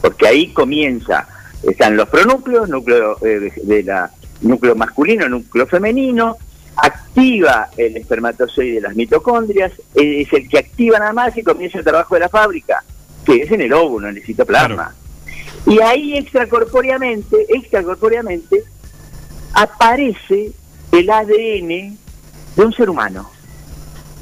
porque 0.00 0.26
ahí 0.26 0.52
comienza, 0.52 1.26
están 1.62 1.96
los 1.96 2.08
pronúcleos, 2.08 2.68
núcleo 2.68 3.16
eh, 3.24 3.52
de 3.62 3.82
la 3.82 4.10
núcleo 4.42 4.74
masculino, 4.74 5.28
núcleo 5.28 5.66
femenino, 5.66 6.36
activa 6.76 7.68
el 7.76 7.96
espermatozoide 7.96 8.74
de 8.74 8.80
las 8.82 8.96
mitocondrias, 8.96 9.72
es 9.94 10.32
el 10.32 10.48
que 10.48 10.58
activa 10.58 10.98
nada 10.98 11.12
más 11.12 11.36
y 11.36 11.42
comienza 11.42 11.78
el 11.78 11.84
trabajo 11.84 12.14
de 12.14 12.20
la 12.20 12.28
fábrica, 12.28 12.82
que 13.24 13.36
es 13.42 13.50
en 13.50 13.62
el 13.62 13.72
óvulo, 13.72 14.08
en 14.08 14.16
el 14.16 14.22
citoplasma. 14.22 14.94
Y 15.66 15.80
ahí 15.80 16.18
extracorpóreamente, 16.18 17.46
extracorpóreamente, 17.48 18.62
aparece 19.54 20.52
el 20.92 21.10
ADN 21.10 21.96
de 22.56 22.64
un 22.64 22.72
ser 22.74 22.90
humano. 22.90 23.30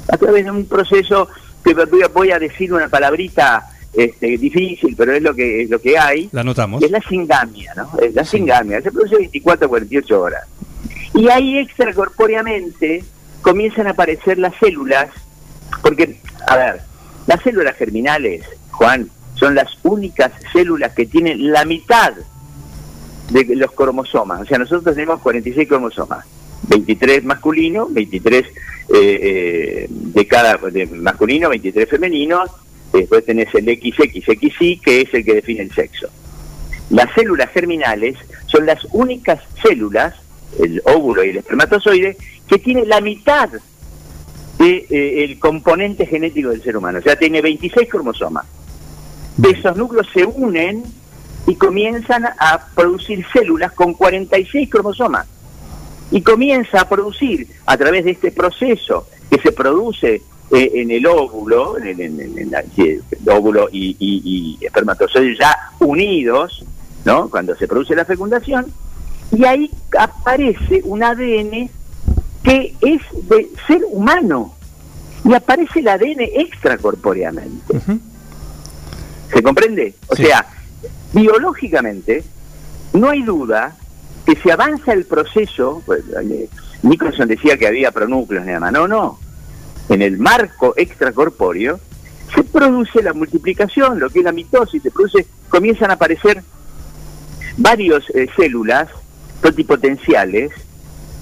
A 0.07 0.17
través 0.17 0.45
de 0.45 0.51
un 0.51 0.65
proceso 0.65 1.27
que 1.63 1.73
voy 2.13 2.31
a 2.31 2.39
decir 2.39 2.73
una 2.73 2.89
palabrita 2.89 3.69
este, 3.93 4.37
difícil, 4.37 4.95
pero 4.97 5.13
es 5.13 5.21
lo 5.21 5.33
que 5.33 5.63
es 5.63 5.69
lo 5.69 5.79
que 5.79 5.97
hay. 5.97 6.29
La 6.31 6.43
notamos. 6.43 6.81
Es 6.83 6.91
la 6.91 7.01
singamia, 7.01 7.73
¿no? 7.75 7.89
Es 7.99 8.13
la 8.13 8.25
singamia. 8.25 8.81
Se 8.81 8.91
produce 8.91 9.15
24 9.17 9.65
a 9.65 9.69
48 9.69 10.21
horas. 10.21 10.43
Y 11.13 11.29
ahí 11.29 11.59
extracorpóreamente 11.59 13.03
comienzan 13.41 13.87
a 13.87 13.91
aparecer 13.91 14.39
las 14.39 14.55
células, 14.55 15.09
porque, 15.81 16.17
a 16.47 16.55
ver, 16.57 16.81
las 17.27 17.41
células 17.43 17.75
germinales, 17.75 18.45
Juan, 18.71 19.09
son 19.35 19.55
las 19.55 19.77
únicas 19.83 20.31
células 20.51 20.93
que 20.93 21.05
tienen 21.05 21.51
la 21.51 21.65
mitad 21.65 22.13
de 23.29 23.55
los 23.55 23.71
cromosomas. 23.71 24.41
O 24.41 24.45
sea, 24.45 24.57
nosotros 24.57 24.95
tenemos 24.95 25.21
46 25.21 25.67
cromosomas. 25.67 26.25
23 26.67 27.23
masculino, 27.23 27.87
23 27.89 28.45
eh, 28.45 28.49
eh, 28.93 29.87
de 29.89 30.27
cada 30.27 30.57
de 30.57 30.85
masculino, 30.87 31.49
23 31.49 31.89
femeninos, 31.89 32.49
después 32.91 33.25
tenés 33.25 33.53
el 33.55 33.65
XXXY, 33.65 34.77
que 34.77 35.01
es 35.01 35.13
el 35.13 35.25
que 35.25 35.35
define 35.35 35.63
el 35.63 35.71
sexo. 35.71 36.07
Las 36.89 37.11
células 37.13 37.49
germinales 37.51 38.17
son 38.45 38.65
las 38.65 38.85
únicas 38.91 39.39
células, 39.61 40.13
el 40.59 40.81
óvulo 40.85 41.23
y 41.23 41.29
el 41.29 41.37
espermatozoide, 41.37 42.17
que 42.47 42.59
tienen 42.59 42.87
la 42.87 43.01
mitad 43.01 43.49
del 43.49 43.61
de, 44.89 45.23
eh, 45.23 45.39
componente 45.39 46.05
genético 46.05 46.49
del 46.49 46.61
ser 46.61 46.77
humano. 46.77 46.99
O 46.99 47.01
sea, 47.01 47.15
tiene 47.15 47.41
26 47.41 47.89
cromosomas. 47.89 48.45
Esos 49.41 49.75
núcleos 49.75 50.07
se 50.13 50.25
unen 50.25 50.83
y 51.47 51.55
comienzan 51.55 52.25
a 52.25 52.67
producir 52.75 53.25
células 53.33 53.71
con 53.71 53.93
46 53.93 54.69
cromosomas. 54.69 55.27
Y 56.13 56.21
comienza 56.21 56.81
a 56.81 56.87
producir, 56.87 57.47
a 57.65 57.75
través 57.75 58.05
de 58.05 58.11
este 58.11 58.31
proceso 58.31 59.07
que 59.29 59.39
se 59.39 59.51
produce 59.51 60.21
eh, 60.51 60.71
en 60.75 60.91
el 60.91 61.07
óvulo, 61.07 61.79
en, 61.79 61.99
el 61.99 63.01
óvulo 63.27 63.67
y, 63.71 63.97
y, 63.99 64.63
espermatozoides 64.63 65.39
ya 65.39 65.57
unidos, 65.79 66.63
¿no? 67.03 67.29
Cuando 67.31 67.55
se 67.55 67.67
produce 67.67 67.95
la 67.95 68.05
fecundación, 68.05 68.71
y 69.35 69.43
ahí 69.45 69.71
aparece 69.97 70.81
un 70.83 71.01
ADN 71.01 71.69
que 72.43 72.75
es 72.81 73.01
de 73.27 73.49
ser 73.65 73.81
humano, 73.89 74.53
y 75.25 75.33
aparece 75.33 75.79
el 75.79 75.87
ADN 75.87 76.21
extracorpóreamente. 76.35 77.81
¿Se 79.33 79.41
comprende? 79.41 79.95
O 80.09 80.15
sea, 80.15 80.45
biológicamente, 81.11 82.23
no 82.93 83.09
hay 83.09 83.23
duda 83.23 83.75
que 84.25 84.35
si 84.35 84.49
avanza 84.49 84.93
el 84.93 85.05
proceso, 85.05 85.81
pues, 85.85 86.03
eh, 86.21 86.49
Nicholson 86.81 87.27
decía 87.27 87.57
que 87.57 87.67
había 87.67 87.91
pronúcleos 87.91 88.45
nada 88.45 88.59
más, 88.59 88.71
no, 88.71 88.87
no, 88.87 89.19
en 89.89 90.01
el 90.01 90.17
marco 90.17 90.73
extracorpóreo 90.77 91.79
se 92.33 92.43
produce 92.43 93.03
la 93.03 93.13
multiplicación, 93.13 93.99
lo 93.99 94.09
que 94.09 94.19
es 94.19 94.25
la 94.25 94.31
mitosis, 94.31 94.81
se 94.81 94.91
produce, 94.91 95.27
comienzan 95.49 95.91
a 95.91 95.95
aparecer 95.95 96.43
varios 97.57 98.09
eh, 98.11 98.27
células 98.35 98.89
totipotenciales 99.41 100.51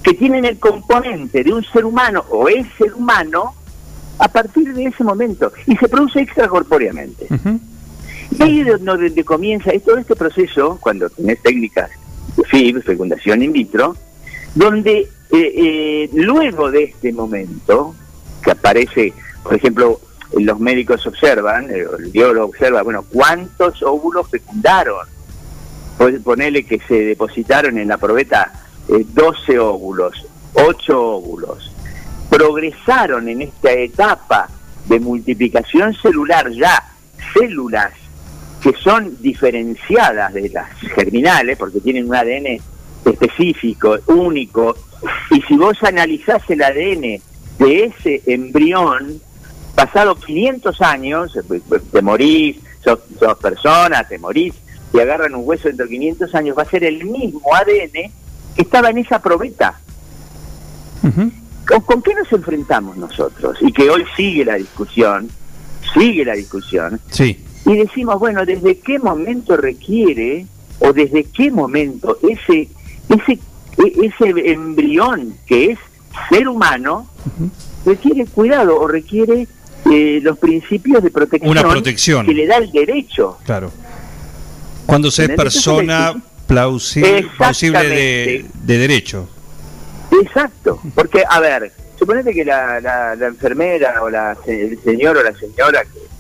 que 0.04 0.14
tienen 0.14 0.46
el 0.46 0.58
componente 0.58 1.44
de 1.44 1.54
un 1.54 1.64
ser 1.64 1.86
humano 1.86 2.24
o 2.30 2.48
es 2.48 2.66
ser 2.78 2.94
humano 2.94 3.56
a 4.20 4.28
partir 4.28 4.74
de 4.74 4.86
ese 4.86 5.04
momento 5.04 5.52
y 5.68 5.76
se 5.76 5.90
produce 5.90 6.22
extracorpóreamente. 6.22 7.28
Y 8.38 8.44
ahí 8.44 8.62
es 8.62 8.84
donde, 8.84 9.24
comienza 9.26 9.72
todo 9.84 9.98
este 9.98 10.16
proceso, 10.16 10.78
cuando 10.80 11.10
tenés 11.10 11.42
técnicas 11.42 11.90
FIB, 12.50 12.82
fecundación 12.84 13.44
in 13.44 13.52
vitro, 13.52 13.96
donde 14.56 15.00
eh, 15.00 15.08
eh, 15.32 16.10
luego 16.14 16.72
de 16.72 16.84
este 16.86 17.14
momento, 17.14 17.96
que 18.44 18.52
aparece, 18.52 19.14
por 19.44 19.56
ejemplo, 19.56 20.00
los 20.38 20.60
médicos 20.60 21.06
observan, 21.08 21.70
eh, 21.70 21.86
el 22.00 22.12
biólogo 22.12 22.48
observa, 22.48 22.82
bueno, 22.84 23.06
¿cuántos 23.10 23.82
óvulos 23.84 24.30
fecundaron? 24.30 25.08
Puede 25.98 26.20
ponerle 26.20 26.66
que 26.66 26.80
se 26.88 26.96
depositaron 27.06 27.78
en 27.78 27.88
la 27.88 27.98
probeta 27.98 28.52
12 28.88 29.60
óvulos, 29.60 30.26
8 30.54 31.00
óvulos. 31.00 31.72
Progresaron 32.30 33.30
en 33.30 33.44
esta 33.44 33.72
etapa 33.72 34.50
de 34.88 35.00
multiplicación 35.00 35.94
celular 35.94 36.50
ya 36.52 36.84
células 37.34 37.92
que 38.62 38.74
son 38.84 39.18
diferenciadas 39.22 40.34
de 40.34 40.50
las 40.50 40.70
germinales, 40.96 41.58
porque 41.58 41.80
tienen 41.80 42.08
un 42.08 42.16
ADN 42.16 42.62
específico, 43.06 43.98
único, 44.06 44.76
y 45.32 45.42
si 45.42 45.58
vos 45.58 45.78
analizás 45.82 46.48
el 46.50 46.62
ADN 46.62 47.20
de 47.58 47.84
ese 47.86 48.22
embrión, 48.28 49.20
pasado 49.74 50.16
500 50.16 50.80
años, 50.82 51.38
te 51.92 52.02
morís, 52.04 52.58
sos, 52.84 53.00
personas, 53.42 54.08
te 54.08 54.20
morís, 54.20 54.54
y 54.94 55.00
agarran 55.00 55.34
un 55.34 55.48
hueso 55.48 55.68
dentro 55.68 55.88
de 55.88 55.92
500 55.94 56.36
años, 56.36 56.58
va 56.58 56.64
a 56.64 56.70
ser 56.70 56.84
el 56.84 57.04
mismo 57.04 57.42
ADN 57.56 58.12
que 58.56 58.62
estaba 58.62 58.92
en 58.92 59.00
esa 59.00 59.20
probeta. 59.20 59.80
¿Con, 61.02 61.82
¿Con 61.82 62.02
qué 62.04 62.14
nos 62.14 62.32
enfrentamos 62.32 62.96
nosotros? 62.98 63.58
Y 63.62 63.72
que 63.72 63.90
hoy 63.90 64.06
sigue 64.16 64.46
la 64.46 64.56
discusión, 64.56 65.30
sigue 65.96 66.26
la 66.26 66.34
discusión. 66.34 67.00
Sí 67.10 67.46
y 67.66 67.76
decimos, 67.76 68.20
bueno, 68.20 68.46
¿desde 68.46 68.80
qué 68.80 69.00
momento 69.00 69.56
requiere 69.56 70.46
o 70.80 70.94
desde 70.94 71.26
qué 71.26 71.52
momento 71.52 72.18
ese, 72.24 72.68
ese, 73.10 73.40
e, 73.78 74.08
ese 74.08 74.52
embrión 74.52 75.36
que 75.46 75.72
es 75.72 75.80
ser 76.30 76.48
humano 76.48 77.08
requiere 77.86 78.26
cuidado 78.26 78.80
o 78.80 78.88
requiere 78.88 79.48
eh, 79.92 80.20
los 80.22 80.38
principios 80.38 81.04
de 81.04 81.12
protección, 81.12 81.52
Una 81.52 81.68
protección 81.68 82.26
que 82.26 82.34
le 82.34 82.48
da 82.48 82.58
el 82.58 82.72
derecho? 82.72 83.38
Claro. 83.46 83.72
Cuando 84.86 85.12
se 85.12 85.26
es 85.26 85.30
persona 85.32 86.14
plausible, 86.48 87.24
de, 87.88 88.46
de, 88.54 88.78
derecho. 88.78 89.30
Exacto, 90.22 90.82
porque, 90.94 91.24
a 91.28 91.40
ver, 91.40 91.72
suponete 91.98 92.34
que 92.34 92.44
la, 92.44 92.82
la, 92.82 93.16
la 93.16 93.28
enfermera 93.28 94.04
o 94.04 94.10
la, 94.10 94.36
el 94.46 94.78
señor 94.84 95.18
o 95.18 95.24
la 95.24 95.34
señora 95.34 95.84
que 95.84 96.11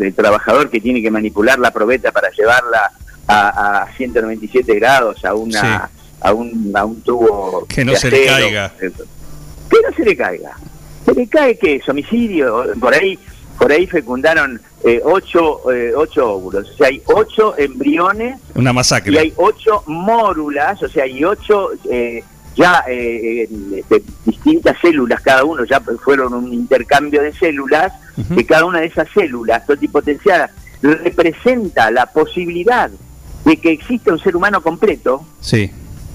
el 0.00 0.14
trabajador 0.14 0.70
que 0.70 0.80
tiene 0.80 1.02
que 1.02 1.10
manipular 1.10 1.58
la 1.58 1.70
probeta 1.70 2.12
para 2.12 2.30
llevarla 2.30 2.92
a, 3.26 3.82
a 3.82 3.96
197 3.96 4.74
grados 4.74 5.24
a 5.24 5.34
una 5.34 5.90
a, 6.20 6.32
un, 6.32 6.72
a 6.74 6.84
un 6.84 7.00
tubo 7.02 7.66
que 7.68 7.84
no 7.84 7.94
se 7.94 8.10
le 8.10 8.26
caiga. 8.26 8.72
Que 8.78 8.88
no 8.88 9.96
se 9.96 10.04
le 10.04 10.16
caiga. 10.16 10.56
Se 11.04 11.14
le 11.14 11.26
cae 11.28 11.58
que 11.58 11.76
es 11.76 11.88
homicidio. 11.88 12.64
Por 12.80 12.94
ahí 12.94 13.18
por 13.58 13.72
ahí 13.72 13.86
fecundaron 13.86 14.60
eh, 14.84 15.00
ocho, 15.04 15.72
eh, 15.72 15.92
ocho 15.94 16.34
óvulos, 16.34 16.70
o 16.70 16.76
sea, 16.76 16.86
hay 16.86 17.02
ocho 17.06 17.58
embriones. 17.58 18.40
Una 18.54 18.72
masacre. 18.72 19.12
Y 19.12 19.18
hay 19.18 19.32
ocho 19.36 19.82
mórulas, 19.86 20.80
o 20.82 20.88
sea, 20.88 21.04
hay 21.04 21.24
ocho 21.24 21.70
eh, 21.90 22.22
ya 22.58 22.84
eh, 22.88 23.48
distintas 24.24 24.76
células, 24.80 25.20
cada 25.20 25.44
uno 25.44 25.64
ya 25.64 25.80
fueron 25.80 26.34
un 26.34 26.52
intercambio 26.52 27.22
de 27.22 27.32
células, 27.32 27.92
que 28.34 28.44
cada 28.44 28.64
una 28.64 28.80
de 28.80 28.86
esas 28.86 29.08
células 29.14 29.64
totipotenciadas 29.64 30.50
representa 30.82 31.88
la 31.92 32.06
posibilidad 32.06 32.90
de 33.44 33.56
que 33.58 33.70
exista 33.70 34.12
un 34.12 34.18
ser 34.18 34.34
humano 34.34 34.60
completo. 34.60 35.24
Sí. 35.40 35.70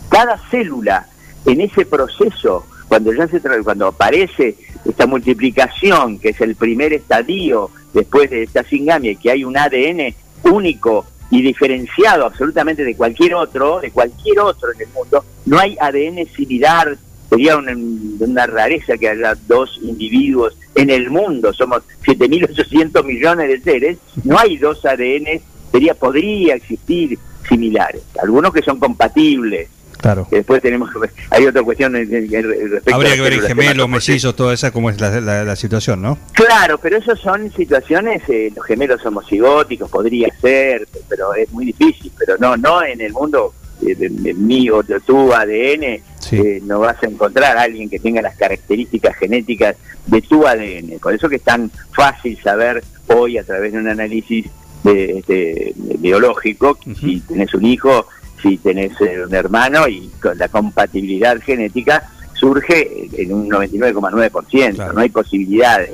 Cada 0.09 0.38
célula 0.50 1.07
en 1.45 1.62
ese 1.62 1.85
proceso, 1.85 2.65
cuando 2.89 3.13
ya 3.13 3.25
se 3.29 3.39
cuando 3.63 3.88
aparece 3.88 4.57
esta 4.83 5.07
multiplicación, 5.07 6.19
que 6.19 6.29
es 6.29 6.41
el 6.41 6.55
primer 6.55 6.91
estadio 6.91 7.71
después 7.93 8.29
de 8.29 8.43
esta 8.43 8.65
singamia, 8.65 9.12
y 9.12 9.15
que 9.15 9.31
hay 9.31 9.45
un 9.45 9.57
ADN 9.57 10.13
único 10.43 11.05
y 11.34 11.42
diferenciado 11.42 12.28
absolutamente 12.28 12.84
de 12.84 12.96
cualquier 12.96 13.34
otro, 13.34 13.80
de 13.80 13.90
cualquier 13.90 14.40
otro 14.40 14.72
en 14.72 14.82
el 14.82 14.88
mundo, 14.94 15.25
no 15.48 15.58
hay 15.58 15.75
ADN 15.82 16.28
similar, 16.28 16.96
sería 17.28 17.58
una, 17.58 17.75
una 18.20 18.46
rareza 18.46 19.00
que 19.00 19.10
haya 19.10 19.34
dos 19.48 19.80
individuos 19.82 20.56
en 20.75 20.92
el 20.92 21.10
mundo, 21.10 21.52
somos 21.52 21.82
7.800 22.06 23.04
millones 23.04 23.48
de 23.48 23.62
seres, 23.62 23.98
no 24.24 24.38
hay 24.38 24.58
dos 24.58 24.86
ADN, 24.86 25.42
sería, 25.72 25.96
podría 25.96 26.54
existir 26.54 27.18
similares, 27.50 28.04
algunos 28.22 28.54
que 28.54 28.62
son 28.62 28.78
compatibles, 28.78 29.70
Claro. 30.03 30.27
Después 30.29 30.62
tenemos 30.62 30.89
hay 31.29 31.45
otra 31.45 31.63
cuestión 31.63 31.93
respecto 31.93 32.93
Habría 32.93 33.15
que 33.15 33.22
ver 33.22 33.33
en 33.33 33.41
gemelos, 33.41 33.88
mellizos, 33.88 34.36
toda 34.36 34.53
esa, 34.53 34.72
como 34.72 34.89
es 34.89 35.00
la, 35.00 35.22
la, 35.22 35.55
situación, 35.55 36.01
¿no? 36.01 36.17
Claro, 36.33 36.77
pero 36.77 36.98
eso 36.98 37.15
son 37.15 37.50
situaciones, 37.53 38.22
eh, 38.27 38.51
los 38.53 38.65
gemelos 38.65 39.05
homocigóticos, 39.05 39.89
podría 39.89 40.27
ser, 40.41 40.86
pero 41.07 41.33
es 41.33 41.50
muy 41.53 41.67
difícil, 41.67 42.12
pero 42.19 42.36
no, 42.38 42.57
no 42.57 42.83
en 42.83 43.00
el 43.00 43.13
mundo 43.13 43.53
de, 43.79 43.95
de, 43.95 44.33
mío, 44.33 44.83
de 44.83 45.00
tu 45.00 45.31
ADN, 45.31 45.83
eh, 45.83 46.62
no 46.65 46.79
vas 46.79 47.01
a 47.01 47.05
encontrar 47.07 47.55
a 47.55 47.62
alguien 47.62 47.89
que 47.89 48.00
tenga 48.00 48.22
las 48.22 48.36
características 48.36 49.15
genéticas 49.15 49.77
de 50.07 50.22
tu 50.22 50.45
ADN. 50.45 51.00
Por 51.01 51.13
eso 51.13 51.29
que 51.29 51.38
es 51.38 51.43
tan 51.43 51.72
fácil 51.93 52.38
saber 52.43 52.83
hoy 53.07 53.38
a 53.38 53.45
través 53.45 53.72
de 53.72 53.79
un 53.79 53.88
análisis 53.88 54.48
de, 54.83 55.19
este, 55.19 55.74
biológico 55.77 56.77
si 57.00 57.22
tenés 57.22 57.53
un 57.53 57.65
hijo 57.65 58.05
si 58.43 58.57
tenés 58.57 58.91
eh, 59.01 59.23
un 59.25 59.33
hermano 59.33 59.88
y 59.88 60.09
con 60.21 60.38
la 60.38 60.50
compatibilidad 60.50 61.41
genética 61.41 62.12
surge 62.33 63.09
en 63.17 63.33
un 63.33 63.50
99,9%, 63.50 64.93
no 64.93 65.00
hay 65.00 65.09
posibilidades. 65.09 65.91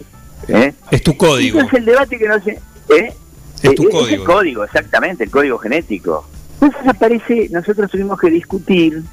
¿eh? 0.48 0.74
Es 0.90 1.04
tu 1.04 1.16
código. 1.16 1.62
es 1.62 1.74
el 1.74 1.86
debate 1.86 2.18
que 2.18 2.28
no 2.28 2.42
se... 2.42 2.60
¿eh? 2.90 3.14
Es 3.62 3.76
tu 3.76 3.84
código. 3.84 4.06
Es 4.08 4.12
el 4.14 4.24
código, 4.24 4.64
exactamente, 4.64 5.26
el 5.26 5.30
código 5.30 5.60
genético. 5.60 6.28
Entonces 6.60 6.88
aparece, 6.88 7.50
nosotros 7.52 7.90
tuvimos 7.92 8.20
que 8.20 8.30
discutir 8.30 9.04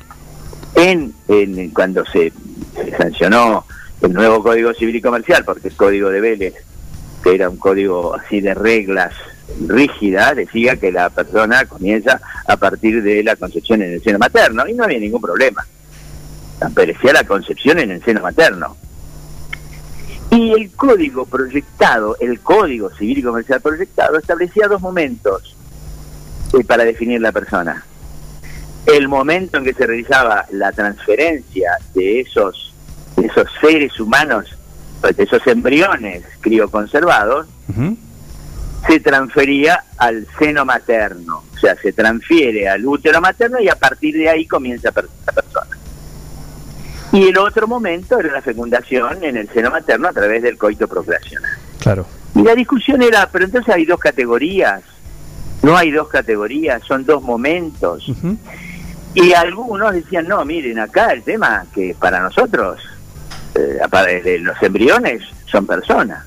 en, 0.75 1.13
en 1.29 1.71
cuando 1.71 2.05
se, 2.07 2.33
sancionó 2.97 3.67
el 4.01 4.13
nuevo 4.13 4.43
Código 4.43 4.73
Civil 4.75 4.97
y 4.97 5.01
Comercial, 5.01 5.45
porque 5.45 5.69
el 5.69 5.77
Código 5.77 6.11
de 6.11 6.21
Vélez, 6.21 6.55
que 7.23 7.35
era 7.35 7.49
un 7.49 7.57
código 7.57 8.15
así 8.15 8.41
de 8.41 8.55
reglas 8.55 9.13
rígida 9.67 10.35
decía 10.35 10.77
que 10.77 10.93
la 10.93 11.11
persona 11.11 11.65
comienza 11.67 12.21
a 12.47 12.57
partir 12.57 13.03
de 13.03 13.23
la 13.23 13.37
concepción 13.37 13.83
en 13.83 13.93
el 13.93 14.03
seno 14.03 14.19
materno 14.19 14.67
y 14.69 14.75
no 14.75 14.85
había 14.85 14.99
ningún 14.99 15.21
problema. 15.21 15.67
Aparecía 16.61 17.13
la 17.13 17.25
concepción 17.25 17.79
en 17.79 17.91
el 17.93 18.05
seno 18.05 18.23
materno. 18.23 18.77
Y 20.31 20.53
el 20.53 20.71
código 20.73 21.25
proyectado, 21.27 22.17
el 22.21 22.41
código 22.41 22.91
civil 22.91 23.19
y 23.19 23.23
comercial 23.23 23.61
proyectado, 23.61 24.19
establecía 24.19 24.67
dos 24.67 24.81
momentos 24.81 25.57
eh, 26.53 26.65
para 26.65 26.85
definir 26.85 27.21
la 27.21 27.33
persona. 27.33 27.85
El 28.87 29.09
momento 29.09 29.59
en 29.59 29.65
que 29.65 29.75
se 29.75 29.87
realizaba 29.87 30.47
la 30.51 30.73
transferencia 30.73 31.73
de 31.95 32.21
esos, 32.21 32.75
de 33.17 33.27
esos 33.27 33.49
seres 33.61 33.99
humanos, 33.99 34.47
de 35.17 35.23
esos 35.23 35.45
embriones 35.47 36.25
crioconservados, 36.41 37.47
se 38.87 39.01
transfería 39.01 39.85
al 39.97 40.27
seno 40.39 40.65
materno, 40.65 41.43
o 41.55 41.59
sea, 41.59 41.77
se 41.77 41.93
transfiere 41.93 42.69
al 42.69 42.87
útero 42.87 43.21
materno 43.21 43.61
y 43.61 43.69
a 43.69 43.77
partir 43.77 44.17
de 44.17 44.29
ahí 44.29 44.47
comienza 44.47 44.91
la 44.95 45.33
persona. 45.33 45.77
Y 47.13 47.29
el 47.29 47.39
otro 47.39 47.67
momento 47.67 48.19
era 48.21 48.33
la 48.33 48.43
fecundación 48.43 49.25
en 49.25 49.37
el 49.37 49.49
seno 49.49 49.71
materno 49.71 50.09
a 50.09 50.13
través 50.13 50.43
del 50.43 50.59
coito 50.59 50.87
procreacional. 50.87 51.53
Claro. 51.81 52.07
Y 52.35 52.43
la 52.43 52.55
discusión 52.55 53.03
era, 53.03 53.29
pero 53.31 53.47
entonces 53.47 53.75
hay 53.75 53.87
dos 53.87 53.99
categorías, 53.99 54.83
no 55.63 55.77
hay 55.77 55.91
dos 55.91 56.09
categorías, 56.09 56.83
son 56.87 57.05
dos 57.05 57.23
momentos. 57.23 58.07
Y 59.15 59.33
algunos 59.33 59.95
decían, 59.95 60.29
no, 60.29 60.45
miren, 60.45 60.79
acá 60.79 61.13
el 61.13 61.23
tema 61.23 61.65
que 61.75 61.97
para 61.99 62.21
nosotros 62.21 62.83
eh, 63.55 64.39
los 64.41 64.63
embriones 64.63 65.23
son 65.47 65.67
personas, 65.67 66.25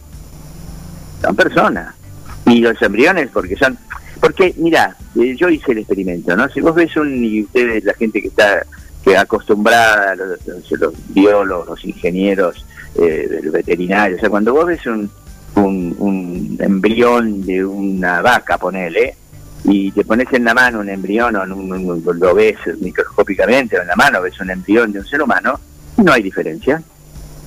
son 1.21 1.35
personas 1.35 1.98
y 2.45 2.59
los 2.59 2.81
embriones 2.81 3.29
porque 3.31 3.55
son 3.55 3.77
porque 4.19 4.53
mira 4.57 4.95
eh, 5.19 5.35
yo 5.35 5.49
hice 5.49 5.71
el 5.71 5.79
experimento 5.79 6.35
no 6.35 6.49
si 6.49 6.61
vos 6.61 6.75
ves 6.75 6.95
un 6.97 7.23
y 7.23 7.43
ustedes 7.43 7.83
la 7.83 7.93
gente 7.93 8.21
que 8.21 8.27
está 8.29 8.65
que 9.03 9.17
acostumbrada 9.17 10.15
los, 10.15 10.39
los 10.71 10.93
biólogos 11.09 11.67
los 11.67 11.85
ingenieros 11.85 12.65
eh, 12.95 13.41
veterinarios 13.51 14.19
o 14.19 14.21
sea 14.21 14.29
cuando 14.29 14.53
vos 14.53 14.65
ves 14.65 14.85
un, 14.85 15.09
un, 15.55 16.57
embrión 16.59 17.45
de 17.45 17.63
una 17.65 18.21
vaca 18.21 18.57
ponele 18.57 19.15
y 19.63 19.91
te 19.91 20.05
pones 20.05 20.31
en 20.33 20.45
la 20.45 20.53
mano 20.53 20.79
un 20.79 20.89
embrión 20.89 21.35
o 21.35 21.43
un, 21.43 22.03
lo 22.19 22.33
ves 22.33 22.57
microscópicamente 22.79 23.77
o 23.77 23.81
en 23.81 23.87
la 23.87 23.95
mano 23.95 24.21
ves 24.21 24.39
un 24.39 24.49
embrión 24.49 24.91
de 24.91 24.99
un 24.99 25.05
ser 25.05 25.21
humano 25.21 25.59
no 26.03 26.13
hay 26.13 26.23
diferencia. 26.23 26.81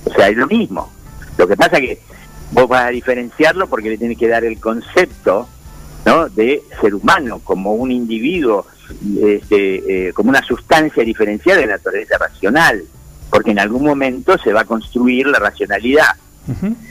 O 0.05 0.13
sea 0.13 0.29
es 0.29 0.37
lo 0.37 0.47
mismo. 0.47 0.91
Lo 1.37 1.47
que 1.47 1.55
pasa 1.55 1.79
que 1.79 1.99
vos 2.53 2.67
vas 2.67 2.85
a 2.85 2.89
diferenciarlo 2.89 3.67
porque 3.67 3.89
le 3.89 3.97
tienes 3.97 4.17
que 4.17 4.27
dar 4.27 4.45
el 4.45 4.59
concepto 4.59 5.49
¿no? 6.05 6.29
de 6.29 6.61
ser 6.79 6.93
humano 6.93 7.41
como 7.43 7.73
un 7.73 7.91
individuo, 7.91 8.67
este, 9.21 10.07
eh, 10.07 10.13
como 10.13 10.29
una 10.29 10.43
sustancia 10.43 11.03
diferenciada 11.03 11.61
de 11.61 11.67
naturaleza 11.67 12.17
racional, 12.17 12.83
porque 13.29 13.51
en 13.51 13.59
algún 13.59 13.83
momento 13.83 14.37
se 14.37 14.53
va 14.53 14.61
a 14.61 14.65
construir 14.65 15.27
la 15.27 15.39
racionalidad. 15.39 16.15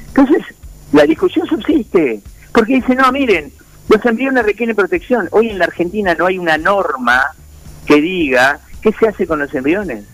Entonces, 0.09 0.45
la 0.93 1.05
discusión 1.05 1.47
subsiste, 1.47 2.21
porque 2.53 2.75
dice, 2.75 2.95
no, 2.95 3.13
miren, 3.13 3.53
los 3.89 4.05
embriones 4.05 4.45
requieren 4.45 4.75
protección. 4.75 5.29
Hoy 5.31 5.51
en 5.51 5.59
la 5.59 5.67
Argentina 5.67 6.15
no 6.15 6.27
hay 6.27 6.39
una 6.39 6.59
norma 6.59 7.23
que 7.87 8.01
diga 8.01 8.61
qué 8.81 8.93
se 8.93 9.09
hace 9.09 9.27
con 9.27 9.39
los 9.39 9.55
embriones. 9.55 10.05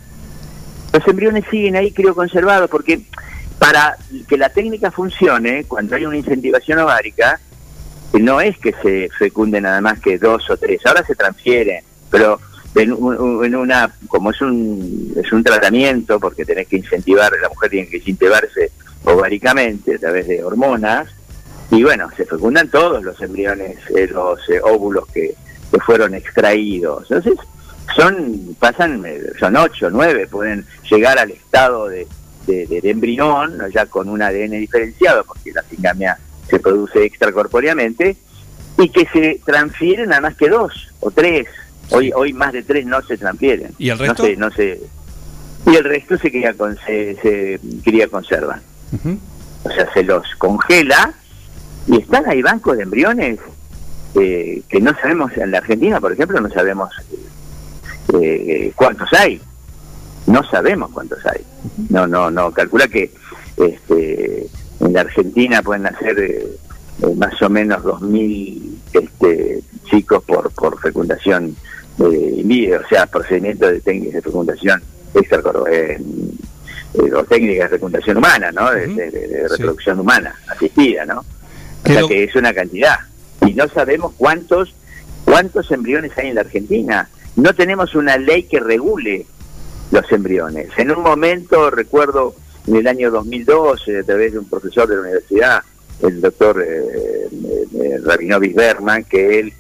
Los 0.93 1.07
embriones 1.07 1.45
siguen 1.51 1.77
ahí 1.77 1.93
crioconservados 1.93 2.69
porque 2.69 3.03
para 3.59 3.97
que 4.29 4.37
la 4.37 4.49
técnica 4.51 4.91
funcione, 4.91 5.65
cuando 5.65 5.97
hay 5.97 6.07
una 6.07 6.17
incentivación 6.17 6.79
ovárica, 6.79 7.41
no 8.13 8.41
es 8.41 8.57
que 8.59 8.73
se 8.83 9.09
fecunde 9.19 9.61
nada 9.61 9.81
más 9.81 10.01
que 10.01 10.19
dos 10.19 10.49
o 10.51 10.57
tres, 10.57 10.81
ahora 10.87 11.05
se 11.05 11.15
transfieren, 11.15 11.83
pero 12.11 12.41
en, 12.75 12.93
una, 13.55 13.93
como 14.07 14.31
es 14.31 14.41
un, 14.41 15.13
es 15.17 15.33
un 15.33 15.43
tratamiento, 15.43 16.21
porque 16.21 16.45
tenés 16.45 16.69
que 16.69 16.77
incentivar, 16.77 17.33
la 17.41 17.49
mujer 17.49 17.71
tiene 17.71 17.89
que 17.89 17.99
incentivarse 17.99 18.71
ováricamente 19.05 19.97
a 19.97 19.99
través 19.99 20.29
de 20.29 20.43
hormonas, 20.45 21.09
y 21.71 21.83
bueno, 21.83 22.09
se 22.17 22.25
fecundan 22.25 22.69
todos 22.69 23.03
los 23.03 23.21
embriones, 23.21 23.77
eh, 23.95 24.07
los 24.07 24.39
eh, 24.49 24.61
óvulos 24.63 25.07
que, 25.09 25.35
que 25.71 25.81
fueron 25.81 26.15
extraídos. 26.15 27.11
Entonces, 27.11 27.39
son, 27.95 28.57
pasan, 28.59 29.05
eh, 29.05 29.21
son 29.39 29.57
ocho, 29.57 29.91
nueve, 29.91 30.27
pueden 30.27 30.65
llegar 30.91 31.19
al 31.19 31.31
estado 31.31 31.89
de, 31.89 32.07
de, 32.49 32.81
embrión, 32.85 33.59
ya 33.73 33.87
con 33.87 34.09
un 34.09 34.23
ADN 34.23 34.53
diferenciado, 34.53 35.25
porque 35.25 35.53
la 35.53 35.63
singamia 35.63 36.19
se 36.49 36.59
produce 36.59 37.05
extracorpóreamente, 37.05 38.17
y 38.79 38.89
que 38.89 39.07
se 39.13 39.41
transfieren 39.45 40.13
a 40.13 40.21
más 40.21 40.37
que 40.37 40.49
dos 40.49 40.73
o 41.01 41.11
tres. 41.11 41.47
Hoy 41.91 42.13
hoy 42.15 42.33
más 42.33 42.53
de 42.53 42.63
tres 42.63 42.87
no 42.87 43.01
se 43.03 43.17
transfieren. 43.17 43.73
¿Y 43.79 43.91
el 43.91 43.99
resto? 43.99 44.25
No 44.37 44.51
se, 44.51 44.81
y 45.67 45.77
el 45.77 45.85
resto 45.85 46.19
se 46.19 46.31
cría, 46.31 46.55
con, 46.55 46.77
se, 46.87 47.17
se 47.23 47.61
cría 47.83 48.09
conserva. 48.09 48.61
O 49.65 49.71
sea, 49.71 49.93
se 49.93 50.03
los 50.03 50.25
congela 50.37 51.13
y 51.87 51.99
están 52.01 52.29
ahí 52.29 52.43
bancos 52.43 52.77
de 52.77 52.85
embriones 52.85 53.39
eh, 54.15 54.63
que 54.69 54.81
no 54.81 54.95
sabemos, 55.01 55.37
en 55.37 55.51
la 55.51 55.59
Argentina, 55.59 56.01
por 56.01 56.13
ejemplo, 56.13 56.41
no 56.41 56.49
sabemos 56.51 56.91
eh, 58.21 58.73
cuántos 58.75 59.13
hay 59.13 59.41
no 60.29 60.49
sabemos 60.51 60.91
cuántos 60.93 61.25
hay. 61.27 61.43
No, 61.89 62.07
no, 62.07 62.31
no. 62.31 62.53
Calcula 62.53 62.87
que 62.89 63.11
este, 63.57 64.47
en 64.81 64.93
la 64.93 65.01
Argentina 65.01 65.63
pueden 65.63 65.83
nacer 65.83 66.19
eh, 66.19 66.47
eh, 67.03 67.15
más 67.17 67.41
o 67.43 67.49
menos 67.49 67.83
2.000 67.83 68.79
este, 68.93 69.63
chicos 69.91 70.23
por, 70.25 70.51
por 70.53 70.81
fecundación 70.81 71.57
eh, 71.99 72.79
o 72.85 72.89
sea, 72.89 73.07
procedimiento 73.07 73.67
de 73.67 73.81
técnicas 73.81 74.15
de 74.15 74.23
fecundación 74.23 74.83
extra, 75.15 75.43
eh, 75.71 76.01
o 76.95 77.25
técnicas 77.25 77.71
de 77.71 77.77
fecundación 77.77 78.17
humana, 78.17 78.53
¿no? 78.53 78.71
De, 78.71 79.47
reproducción 79.49 79.99
humana, 79.99 80.35
asistida, 80.49 81.05
¿no? 81.05 81.21
O 81.21 81.89
sea 81.89 82.03
que 82.07 82.25
es 82.25 82.35
una 82.37 82.53
cantidad. 82.53 82.99
Y 83.47 83.55
no 83.55 83.69
sabemos 83.69 84.13
cuántos 84.17 84.75
cuántos 85.25 85.71
embriones 85.71 86.17
hay 86.17 86.29
en 86.29 86.35
la 86.37 86.43
Argentina. 86.43 87.09
No 87.37 87.55
tenemos 87.55 87.95
una 87.95 88.17
ley 88.17 88.45
que 88.45 88.61
regule 88.61 89.27
los 89.91 90.11
embriones. 90.13 90.69
En 90.77 90.91
un 90.91 91.03
momento, 91.03 91.71
recuerdo, 91.71 92.35
en 92.67 92.77
el 92.77 92.87
año 92.87 93.11
2012, 93.11 94.01
a 94.01 94.03
través 94.03 94.33
de 94.33 94.39
un 94.39 94.49
profesor 94.49 94.89
de 94.89 94.97
la 94.97 95.01
universidad, 95.03 95.63
el 96.03 96.21
doctor 96.21 96.63
eh, 96.63 97.29
eh, 97.75 97.99
Rabinovis 98.05 98.55
Berman, 98.55 99.05
que 99.05 99.41
él 99.41 99.53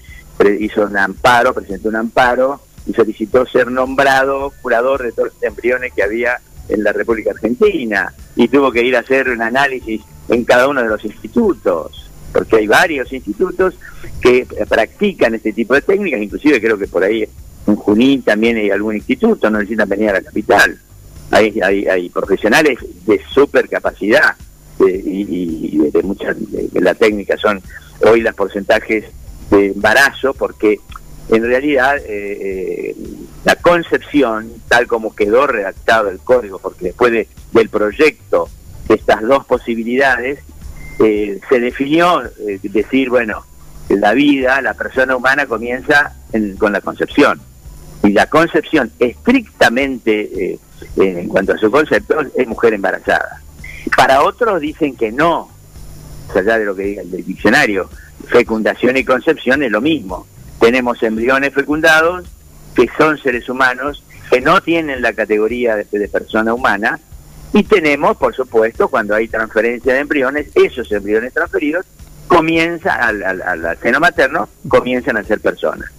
hizo 0.60 0.82
un 0.82 0.96
amparo, 0.96 1.52
presentó 1.52 1.88
un 1.88 1.96
amparo 1.96 2.60
y 2.86 2.92
solicitó 2.92 3.44
ser 3.46 3.70
nombrado 3.70 4.52
curador 4.62 5.02
de 5.02 5.12
todos 5.12 5.32
los 5.34 5.42
embriones 5.42 5.92
que 5.92 6.02
había 6.02 6.38
en 6.68 6.84
la 6.84 6.92
República 6.92 7.30
Argentina 7.30 8.12
y 8.36 8.48
tuvo 8.48 8.70
que 8.70 8.84
ir 8.84 8.96
a 8.96 9.00
hacer 9.00 9.28
un 9.30 9.42
análisis 9.42 10.02
en 10.28 10.44
cada 10.44 10.68
uno 10.68 10.82
de 10.82 10.88
los 10.88 11.04
institutos, 11.04 12.08
porque 12.32 12.56
hay 12.56 12.66
varios 12.66 13.12
institutos 13.12 13.74
que 14.20 14.46
practican 14.68 15.34
este 15.34 15.52
tipo 15.52 15.74
de 15.74 15.82
técnicas, 15.82 16.20
inclusive 16.20 16.60
creo 16.60 16.78
que 16.78 16.86
por 16.86 17.02
ahí 17.02 17.26
en 17.68 17.76
Junín 17.76 18.22
también 18.22 18.56
hay 18.56 18.70
algún 18.70 18.96
instituto, 18.96 19.48
no 19.50 19.58
necesitan 19.58 19.88
venir 19.88 20.10
a 20.10 20.14
la 20.14 20.22
capital. 20.22 20.78
Hay, 21.30 21.60
hay, 21.62 21.86
hay 21.86 22.08
profesionales 22.08 22.78
de 23.06 23.20
super 23.32 23.68
capacidad 23.68 24.34
y, 24.80 25.78
de 25.90 26.02
muchas, 26.02 26.36
de, 26.50 26.68
la 26.80 26.94
técnica 26.94 27.36
son 27.36 27.60
hoy 28.04 28.20
los 28.20 28.34
porcentajes 28.34 29.04
de 29.50 29.66
embarazo, 29.66 30.34
porque 30.34 30.80
en 31.28 31.42
realidad 31.44 31.96
eh, 31.98 32.04
eh, 32.08 32.96
la 33.44 33.56
concepción, 33.56 34.50
tal 34.68 34.86
como 34.86 35.14
quedó 35.14 35.46
redactado 35.46 36.08
el 36.08 36.18
código, 36.20 36.58
porque 36.58 36.86
después 36.86 37.12
de- 37.12 37.28
del 37.52 37.68
proyecto 37.68 38.48
de 38.88 38.94
estas 38.94 39.20
dos 39.22 39.44
posibilidades, 39.46 40.38
eh, 41.00 41.38
se 41.48 41.60
definió 41.60 42.22
eh, 42.24 42.58
decir, 42.62 43.10
bueno, 43.10 43.44
la 43.90 44.12
vida, 44.14 44.60
la 44.62 44.74
persona 44.74 45.16
humana 45.16 45.46
comienza 45.46 46.14
en- 46.32 46.56
con 46.56 46.72
la 46.72 46.80
concepción. 46.80 47.40
Y 48.04 48.10
la 48.10 48.26
concepción 48.26 48.90
estrictamente, 48.98 50.52
eh, 50.52 50.58
en 50.96 51.28
cuanto 51.28 51.52
a 51.54 51.58
su 51.58 51.70
concepto, 51.70 52.20
es 52.36 52.46
mujer 52.46 52.74
embarazada. 52.74 53.40
Para 53.96 54.22
otros 54.22 54.60
dicen 54.60 54.96
que 54.96 55.10
no, 55.12 55.50
allá 56.34 56.58
de 56.58 56.64
lo 56.64 56.76
que 56.76 56.82
diga 56.84 57.02
el 57.02 57.10
diccionario, 57.24 57.90
fecundación 58.28 58.96
y 58.96 59.04
concepción 59.04 59.62
es 59.62 59.70
lo 59.70 59.80
mismo. 59.80 60.26
Tenemos 60.60 61.02
embriones 61.02 61.52
fecundados 61.54 62.26
que 62.74 62.88
son 62.96 63.18
seres 63.18 63.48
humanos, 63.48 64.04
que 64.30 64.40
no 64.40 64.60
tienen 64.60 65.02
la 65.02 65.12
categoría 65.12 65.74
de, 65.76 65.84
de 65.90 66.08
persona 66.08 66.54
humana, 66.54 67.00
y 67.52 67.62
tenemos, 67.64 68.16
por 68.18 68.34
supuesto, 68.34 68.88
cuando 68.88 69.14
hay 69.14 69.26
transferencia 69.26 69.94
de 69.94 70.00
embriones, 70.00 70.48
esos 70.54 70.92
embriones 70.92 71.32
transferidos 71.32 71.86
comienzan 72.26 73.00
al, 73.00 73.22
al- 73.24 73.42
al 73.66 73.78
seno 73.80 73.98
materno, 74.00 74.48
comienzan 74.68 75.16
a 75.16 75.24
ser 75.24 75.40
personas. 75.40 75.90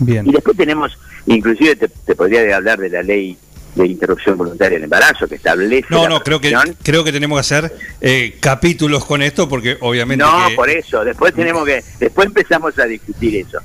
Bien. 0.00 0.26
Y 0.26 0.32
después 0.32 0.56
tenemos, 0.56 0.98
inclusive 1.26 1.76
te, 1.76 1.88
te 1.88 2.14
podría 2.16 2.56
hablar 2.56 2.78
de 2.80 2.88
la 2.90 3.02
ley 3.02 3.36
de 3.74 3.86
interrupción 3.86 4.36
voluntaria 4.36 4.76
del 4.78 4.84
embarazo, 4.84 5.28
que 5.28 5.36
establece... 5.36 5.86
No, 5.90 6.08
no, 6.08 6.20
creo 6.24 6.40
que, 6.40 6.52
creo 6.82 7.04
que 7.04 7.12
tenemos 7.12 7.36
que 7.36 7.40
hacer 7.40 7.72
eh, 8.00 8.36
capítulos 8.40 9.04
con 9.04 9.22
esto 9.22 9.48
porque 9.48 9.76
obviamente... 9.80 10.24
No, 10.24 10.48
que- 10.48 10.56
por 10.56 10.68
eso. 10.68 11.04
Después 11.04 11.32
tenemos 11.34 11.64
que, 11.64 11.84
después 12.00 12.26
empezamos 12.26 12.76
a 12.80 12.86
discutir 12.86 13.36
eso. 13.36 13.58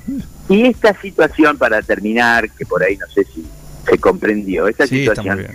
Y 0.48 0.66
esta 0.66 0.94
situación, 1.00 1.58
para 1.58 1.82
terminar, 1.82 2.48
que 2.50 2.64
por 2.64 2.84
ahí 2.84 2.96
no 2.96 3.06
sé 3.08 3.24
si 3.34 3.44
se 3.88 3.98
comprendió, 3.98 4.68
esta 4.68 4.86
Sí, 4.86 4.98
situación, 5.00 5.48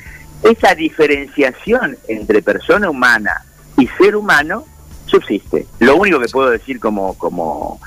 esa 0.43 0.75
diferenciación 0.75 1.97
entre 2.09 2.41
persona 2.41 2.89
humana 2.89 3.45
y 3.77 3.87
ser 3.97 4.15
humano 4.17 4.65
subsiste. 5.05 5.65
Lo 5.79 5.95
único 5.95 6.19
que 6.19 6.27
puedo 6.27 6.49
decir 6.49 6.79
como 6.79 7.13
como 7.17 7.79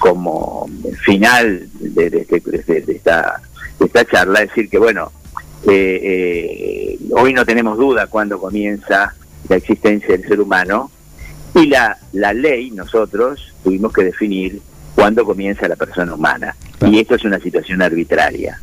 como 0.00 0.68
final 1.04 1.68
de, 1.78 2.10
de 2.10 2.24
de- 2.24 2.80
de 2.80 2.92
esta, 2.92 3.40
de 3.78 3.86
esta 3.86 4.04
charla 4.06 4.40
decir 4.40 4.68
que 4.68 4.78
bueno 4.78 5.12
eh, 5.68 6.00
eh, 6.02 6.98
hoy 7.12 7.32
no 7.34 7.44
tenemos 7.44 7.76
duda 7.78 8.06
cuando 8.08 8.40
comienza 8.40 9.14
la 9.48 9.56
existencia 9.56 10.08
del 10.16 10.26
ser 10.26 10.40
humano 10.40 10.90
y 11.54 11.66
la, 11.66 11.98
la 12.12 12.32
ley 12.32 12.70
nosotros 12.70 13.52
tuvimos 13.62 13.92
que 13.92 14.04
definir 14.04 14.60
cuándo 14.94 15.24
comienza 15.24 15.68
la 15.68 15.76
persona 15.76 16.14
humana 16.14 16.56
Claro. 16.78 16.94
y 16.94 16.98
esto 17.00 17.14
es 17.16 17.24
una 17.24 17.38
situación 17.38 17.82
arbitraria 17.82 18.58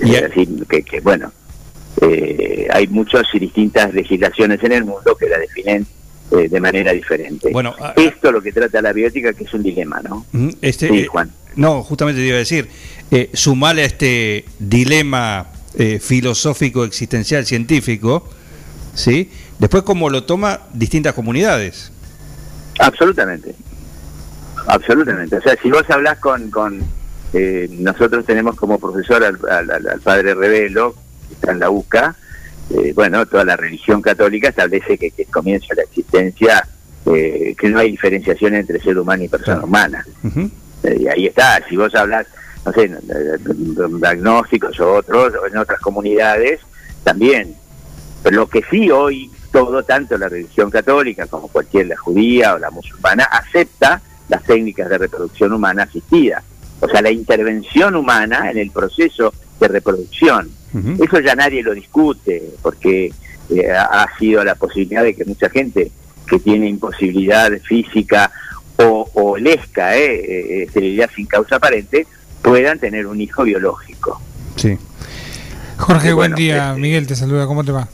Y- 0.00 0.14
es 0.16 0.22
decir 0.22 0.48
que, 0.68 0.82
que, 0.82 0.98
bueno 1.00 1.32
eh, 2.00 2.66
hay 2.72 2.88
muchas 2.88 3.22
y 3.34 3.38
distintas 3.38 3.94
legislaciones 3.94 4.62
en 4.64 4.72
el 4.72 4.84
mundo 4.84 5.14
que 5.16 5.28
la 5.28 5.38
definen 5.38 5.86
eh, 6.38 6.48
de 6.48 6.60
manera 6.60 6.92
diferente 6.92 7.50
Bueno, 7.52 7.74
a- 7.80 7.92
esto 7.96 8.28
es 8.28 8.32
lo 8.32 8.40
que 8.42 8.52
trata 8.52 8.80
la 8.82 8.92
biótica 8.92 9.32
que 9.32 9.44
es 9.44 9.54
un 9.54 9.62
dilema 9.62 10.00
no 10.02 10.24
Mm, 10.32 10.48
Este, 10.62 10.88
Sí, 10.88 10.98
eh, 11.00 11.06
Juan. 11.06 11.30
No, 11.56 11.82
justamente 11.82 12.20
te 12.20 12.26
iba 12.26 12.36
a 12.36 12.38
decir, 12.40 12.68
eh, 13.10 13.28
sumale 13.34 13.82
a 13.82 13.84
este 13.86 14.44
dilema 14.58 15.48
eh, 15.78 15.98
filosófico, 16.00 16.84
existencial, 16.84 17.44
científico, 17.46 18.28
¿sí? 18.94 19.30
Después 19.58 19.82
cómo 19.82 20.08
lo 20.10 20.24
toma 20.24 20.60
distintas 20.72 21.12
comunidades. 21.14 21.92
Absolutamente. 22.78 23.54
Absolutamente. 24.66 25.36
O 25.36 25.42
sea, 25.42 25.56
si 25.62 25.70
vos 25.70 25.84
hablás 25.90 26.18
con... 26.18 26.50
con 26.50 26.82
eh, 27.34 27.66
nosotros 27.78 28.26
tenemos 28.26 28.56
como 28.56 28.78
profesor 28.78 29.24
al, 29.24 29.38
al- 29.50 29.70
al- 29.70 29.88
al 29.88 30.00
padre 30.00 30.34
Revelo, 30.34 30.94
que 31.28 31.34
está 31.34 31.52
en 31.52 31.60
la 31.60 31.70
UCA, 31.70 32.14
eh, 32.74 32.92
bueno, 32.94 33.26
toda 33.26 33.44
la 33.44 33.56
religión 33.56 34.00
católica 34.02 34.48
establece 34.48 34.96
que, 34.98 35.10
que 35.10 35.24
comienza 35.26 35.74
la 35.74 35.82
existencia, 35.82 36.66
eh, 37.06 37.54
que 37.58 37.68
no 37.68 37.78
hay 37.78 37.90
diferenciación 37.90 38.54
entre 38.54 38.80
ser 38.80 38.98
humano 38.98 39.24
y 39.24 39.28
persona 39.28 39.56
Claro. 39.58 39.66
humana. 39.66 40.06
Eh, 40.84 40.96
y 41.00 41.06
ahí 41.08 41.26
está, 41.26 41.60
si 41.68 41.76
vos 41.76 41.94
hablas, 41.94 42.26
no 42.64 42.72
sé, 42.72 42.90
agnósticos 44.06 44.78
o 44.80 44.94
otros, 44.94 45.34
o 45.34 45.46
en 45.46 45.56
otras 45.56 45.80
comunidades, 45.80 46.60
también. 47.04 47.54
Pero 48.22 48.36
lo 48.36 48.48
que 48.48 48.62
sí 48.70 48.90
hoy 48.90 49.30
todo, 49.50 49.82
tanto 49.82 50.16
la 50.16 50.28
religión 50.28 50.70
católica 50.70 51.26
como 51.26 51.48
cualquier 51.48 51.88
la 51.88 51.96
judía 51.96 52.54
o 52.54 52.58
la 52.58 52.70
musulmana, 52.70 53.24
acepta 53.24 54.00
las 54.28 54.42
técnicas 54.44 54.88
de 54.88 54.98
reproducción 54.98 55.52
humana 55.52 55.82
asistida. 55.82 56.42
O 56.80 56.88
sea, 56.88 57.02
la 57.02 57.10
intervención 57.10 57.94
humana 57.96 58.50
en 58.50 58.58
el 58.58 58.70
proceso 58.70 59.32
de 59.60 59.68
reproducción. 59.68 60.50
Eso 61.02 61.20
ya 61.20 61.34
nadie 61.34 61.62
lo 61.62 61.74
discute, 61.74 62.42
porque 62.62 63.12
eh, 63.50 63.70
ha 63.70 64.06
sido 64.18 64.42
la 64.44 64.54
posibilidad 64.54 65.02
de 65.02 65.14
que 65.14 65.24
mucha 65.24 65.50
gente 65.50 65.90
que 66.26 66.38
tiene 66.38 66.68
imposibilidad 66.68 67.50
física 67.62 68.30
o, 68.76 69.08
o 69.14 69.36
lesca, 69.36 69.96
eh, 69.96 70.14
eh, 70.14 70.62
esterilidad 70.64 71.10
sin 71.14 71.26
causa 71.26 71.56
aparente, 71.56 72.06
puedan 72.42 72.78
tener 72.78 73.06
un 73.06 73.20
hijo 73.20 73.42
biológico. 73.44 74.20
Sí. 74.56 74.78
Jorge, 75.78 76.12
buen 76.12 76.34
día. 76.34 76.70
este- 76.70 76.80
Miguel 76.80 77.06
te 77.06 77.16
saluda. 77.16 77.46
¿Cómo 77.46 77.64
te 77.64 77.72
va? 77.72 77.88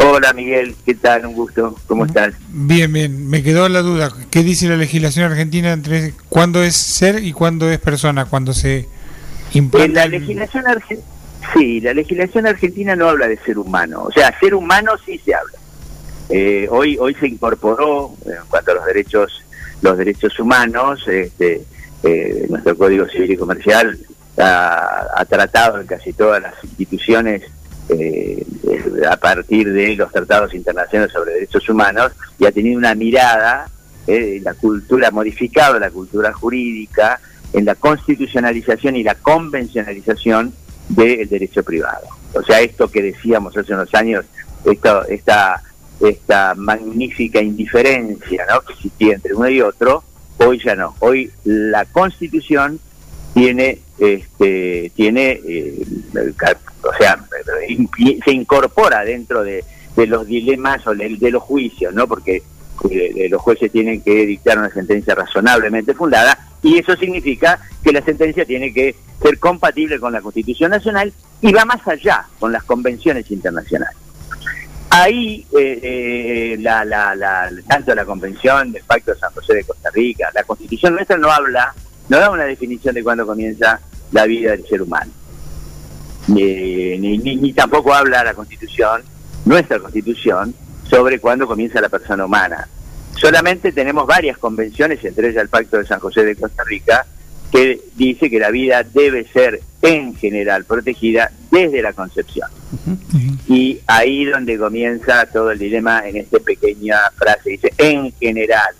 Hola 0.00 0.32
Miguel, 0.32 0.76
¿qué 0.86 0.94
tal? 0.94 1.26
Un 1.26 1.34
gusto, 1.34 1.76
¿cómo 1.88 2.06
estás? 2.06 2.32
Bien, 2.50 2.92
bien. 2.92 3.28
Me 3.28 3.42
quedó 3.42 3.68
la 3.68 3.82
duda. 3.82 4.12
¿Qué 4.30 4.42
dice 4.44 4.68
la 4.68 4.76
legislación 4.76 5.24
argentina 5.30 5.72
entre 5.72 6.14
cuándo 6.28 6.62
es 6.62 6.76
ser 6.76 7.22
y 7.22 7.32
cuándo 7.32 7.68
es 7.70 7.78
persona? 7.80 8.24
Cuando 8.24 8.52
se 8.54 8.78
En 8.78 8.86
implanta. 9.54 9.92
la 9.94 10.04
el- 10.04 10.10
legislación 10.12 10.66
argentina, 10.68 11.06
sí, 11.52 11.80
la 11.80 11.94
legislación 11.94 12.46
argentina 12.46 12.96
no 12.96 13.08
habla 13.08 13.28
de 13.28 13.38
ser 13.38 13.58
humano, 13.58 14.02
o 14.04 14.12
sea, 14.12 14.36
ser 14.38 14.54
humano 14.54 14.92
sí 15.04 15.18
se 15.24 15.34
habla. 15.34 15.58
Eh, 16.30 16.68
hoy 16.70 16.98
hoy 17.00 17.14
se 17.14 17.26
incorporó 17.26 18.14
eh, 18.26 18.32
en 18.38 18.46
cuanto 18.48 18.72
a 18.72 18.74
los 18.74 18.84
derechos 18.84 19.44
los 19.80 19.96
derechos 19.96 20.38
humanos, 20.38 21.06
este, 21.08 21.62
eh, 22.02 22.46
nuestro 22.48 22.76
Código 22.76 23.06
Civil 23.06 23.32
y 23.32 23.36
Comercial 23.36 23.98
ha, 24.38 25.24
tratado 25.28 25.80
en 25.80 25.86
casi 25.86 26.12
todas 26.12 26.40
las 26.40 26.54
instituciones 26.62 27.42
eh, 27.88 28.44
a 29.08 29.16
partir 29.16 29.72
de 29.72 29.96
los 29.96 30.12
tratados 30.12 30.54
internacionales 30.54 31.12
sobre 31.12 31.34
derechos 31.34 31.68
humanos 31.68 32.12
y 32.38 32.46
ha 32.46 32.52
tenido 32.52 32.78
una 32.78 32.94
mirada 32.94 33.68
en 34.06 34.44
la 34.44 34.54
cultura, 34.54 35.08
ha 35.08 35.10
modificado 35.10 35.78
la 35.78 35.90
cultura 35.90 36.32
jurídica, 36.32 37.20
en 37.52 37.64
la 37.64 37.74
constitucionalización 37.74 38.96
y 38.96 39.02
la 39.02 39.14
convencionalización 39.14 40.52
del 40.88 41.28
derecho 41.28 41.62
privado. 41.62 42.06
O 42.34 42.42
sea, 42.42 42.60
esto 42.60 42.90
que 42.90 43.02
decíamos 43.02 43.56
hace 43.56 43.74
unos 43.74 43.94
años, 43.94 44.24
esto, 44.64 45.04
esta, 45.06 45.62
esta 46.00 46.54
magnífica 46.54 47.40
indiferencia 47.40 48.46
¿no? 48.50 48.60
que 48.62 48.72
existía 48.74 49.14
entre 49.14 49.34
uno 49.34 49.48
y 49.48 49.60
otro, 49.60 50.02
hoy 50.38 50.60
ya 50.64 50.74
no. 50.74 50.94
Hoy 51.00 51.30
la 51.44 51.84
constitución 51.86 52.80
tiene, 53.34 53.78
este, 53.98 54.92
tiene 54.94 55.40
eh, 55.46 55.84
o 56.82 56.96
sea, 56.98 57.24
se 58.24 58.32
incorpora 58.32 59.04
dentro 59.04 59.42
de, 59.42 59.64
de 59.96 60.06
los 60.06 60.26
dilemas 60.26 60.86
o 60.86 60.94
de, 60.94 61.16
de 61.16 61.30
los 61.30 61.42
juicios, 61.42 61.92
¿no? 61.94 62.06
Porque 62.06 62.42
eh, 62.90 63.28
los 63.28 63.40
jueces 63.40 63.70
tienen 63.72 64.00
que 64.02 64.26
dictar 64.26 64.58
una 64.58 64.70
sentencia 64.70 65.14
razonablemente 65.14 65.94
fundada 65.94 66.47
y 66.62 66.78
eso 66.78 66.96
significa 66.96 67.60
que 67.82 67.92
la 67.92 68.02
sentencia 68.02 68.44
tiene 68.44 68.72
que 68.72 68.94
ser 69.22 69.38
compatible 69.38 69.98
con 70.00 70.12
la 70.12 70.20
Constitución 70.20 70.70
Nacional 70.70 71.12
y 71.40 71.52
va 71.52 71.64
más 71.64 71.86
allá 71.86 72.26
con 72.38 72.52
las 72.52 72.64
convenciones 72.64 73.30
internacionales. 73.30 73.96
Ahí, 74.90 75.46
eh, 75.58 75.80
eh, 75.82 76.56
la, 76.60 76.84
la, 76.84 77.14
la, 77.14 77.50
tanto 77.68 77.94
la 77.94 78.04
Convención 78.04 78.72
del 78.72 78.82
Pacto 78.84 79.12
de 79.12 79.18
San 79.18 79.30
José 79.32 79.54
de 79.54 79.64
Costa 79.64 79.90
Rica, 79.90 80.28
la 80.34 80.42
Constitución 80.44 80.94
nuestra 80.94 81.16
no 81.18 81.30
habla, 81.30 81.74
no 82.08 82.18
da 82.18 82.30
una 82.30 82.44
definición 82.44 82.94
de 82.94 83.04
cuándo 83.04 83.26
comienza 83.26 83.80
la 84.12 84.24
vida 84.26 84.52
del 84.52 84.66
ser 84.66 84.80
humano. 84.82 85.12
Ni, 86.28 86.98
ni, 86.98 87.18
ni- 87.18 87.36
ni 87.36 87.52
tampoco 87.52 87.92
habla 87.94 88.24
la 88.24 88.34
Constitución, 88.34 89.02
nuestra 89.44 89.78
Constitución, 89.78 90.54
sobre 90.88 91.18
cuándo 91.20 91.46
comienza 91.46 91.80
la 91.80 91.88
persona 91.88 92.24
humana. 92.24 92.66
Solamente 93.20 93.72
tenemos 93.72 94.06
varias 94.06 94.38
convenciones, 94.38 95.04
entre 95.04 95.28
ellas 95.28 95.42
el 95.42 95.48
Pacto 95.48 95.76
de 95.78 95.86
San 95.86 95.98
José 95.98 96.24
de 96.24 96.36
Costa 96.36 96.62
Rica, 96.64 97.04
que 97.50 97.80
dice 97.96 98.30
que 98.30 98.38
la 98.38 98.50
vida 98.50 98.84
debe 98.84 99.26
ser 99.32 99.60
en 99.82 100.14
general 100.14 100.64
protegida 100.64 101.30
desde 101.50 101.82
la 101.82 101.92
concepción. 101.92 102.48
Y 103.48 103.80
ahí 103.86 104.24
donde 104.24 104.58
comienza 104.58 105.26
todo 105.26 105.50
el 105.50 105.58
dilema 105.58 106.06
en 106.06 106.18
esta 106.18 106.38
pequeña 106.38 106.96
frase, 107.16 107.50
dice 107.50 107.72
en 107.78 108.12
general, 108.12 108.74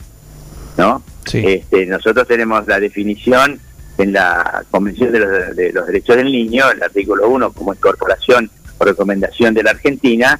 ¿no? 0.77 1.03
Sí. 1.27 1.43
Este, 1.45 1.87
nosotros 1.87 2.29
tenemos 2.29 2.67
la 2.67 2.79
definición 2.79 3.59
en 3.97 4.13
la 4.13 4.65
Convención 4.71 5.11
de 5.11 5.19
los, 5.19 5.57
de 5.57 5.73
los 5.73 5.87
Derechos 5.87 6.17
del 6.17 6.31
Niño, 6.31 6.71
el 6.71 6.83
artículo 6.83 7.29
1, 7.29 7.53
como 7.53 7.75
incorporación 7.75 8.51
o 8.79 8.85
recomendación 8.85 9.55
de 9.55 9.65
la 9.65 9.71
Argentina, 9.73 10.39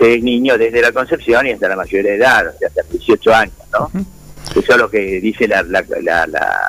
es 0.00 0.22
niño 0.22 0.56
desde 0.58 0.80
la 0.80 0.92
concepción 0.92 1.46
y 1.46 1.50
hasta 1.52 1.68
la 1.68 1.76
mayoría 1.76 2.10
de 2.12 2.16
edad, 2.16 2.46
hasta 2.48 2.82
18 2.90 3.34
años, 3.34 3.54
¿no? 3.72 3.90
Eso 4.50 4.72
es 4.72 4.76
lo 4.76 4.90
que 4.90 5.20
dice 5.20 5.48
la, 5.48 5.62
la, 5.62 5.84
la, 6.02 6.26
la- 6.26 6.60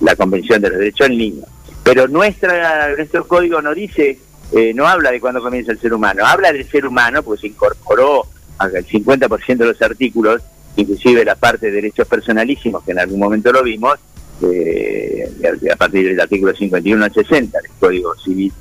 la 0.00 0.16
Convención 0.16 0.60
de 0.60 0.68
los 0.68 0.78
Derechos 0.78 1.08
del 1.08 1.16
Niño. 1.18 1.44
Pero 1.84 2.08
nuestra, 2.08 2.94
nuestro 2.96 3.26
código 3.28 3.62
no 3.62 3.72
dice, 3.74 4.18
eh, 4.52 4.72
no 4.74 4.86
habla 4.88 5.10
de 5.12 5.20
cuándo 5.20 5.40
comienza 5.40 5.70
el 5.72 5.78
ser 5.80 5.94
humano, 5.94 6.24
habla 6.26 6.52
del 6.52 6.68
ser 6.68 6.86
humano, 6.86 7.22
pues 7.22 7.40
se 7.40 7.46
incorporó 7.48 8.26
al 8.58 8.72
50% 8.72 9.56
de 9.56 9.66
los 9.66 9.80
artículos, 9.80 10.42
inclusive 10.76 11.24
la 11.24 11.36
parte 11.36 11.66
de 11.66 11.72
derechos 11.72 12.06
personalísimos, 12.08 12.82
que 12.84 12.90
en 12.92 12.98
algún 12.98 13.20
momento 13.20 13.52
lo 13.52 13.62
vimos, 13.62 13.94
eh, 14.42 15.30
a 15.72 15.76
partir 15.76 16.08
del 16.08 16.20
artículo 16.20 16.54
51 16.54 17.04
al 17.04 17.12
60 17.14 17.58
del 17.60 17.70
Código 17.78 18.14
Civil 18.16 18.52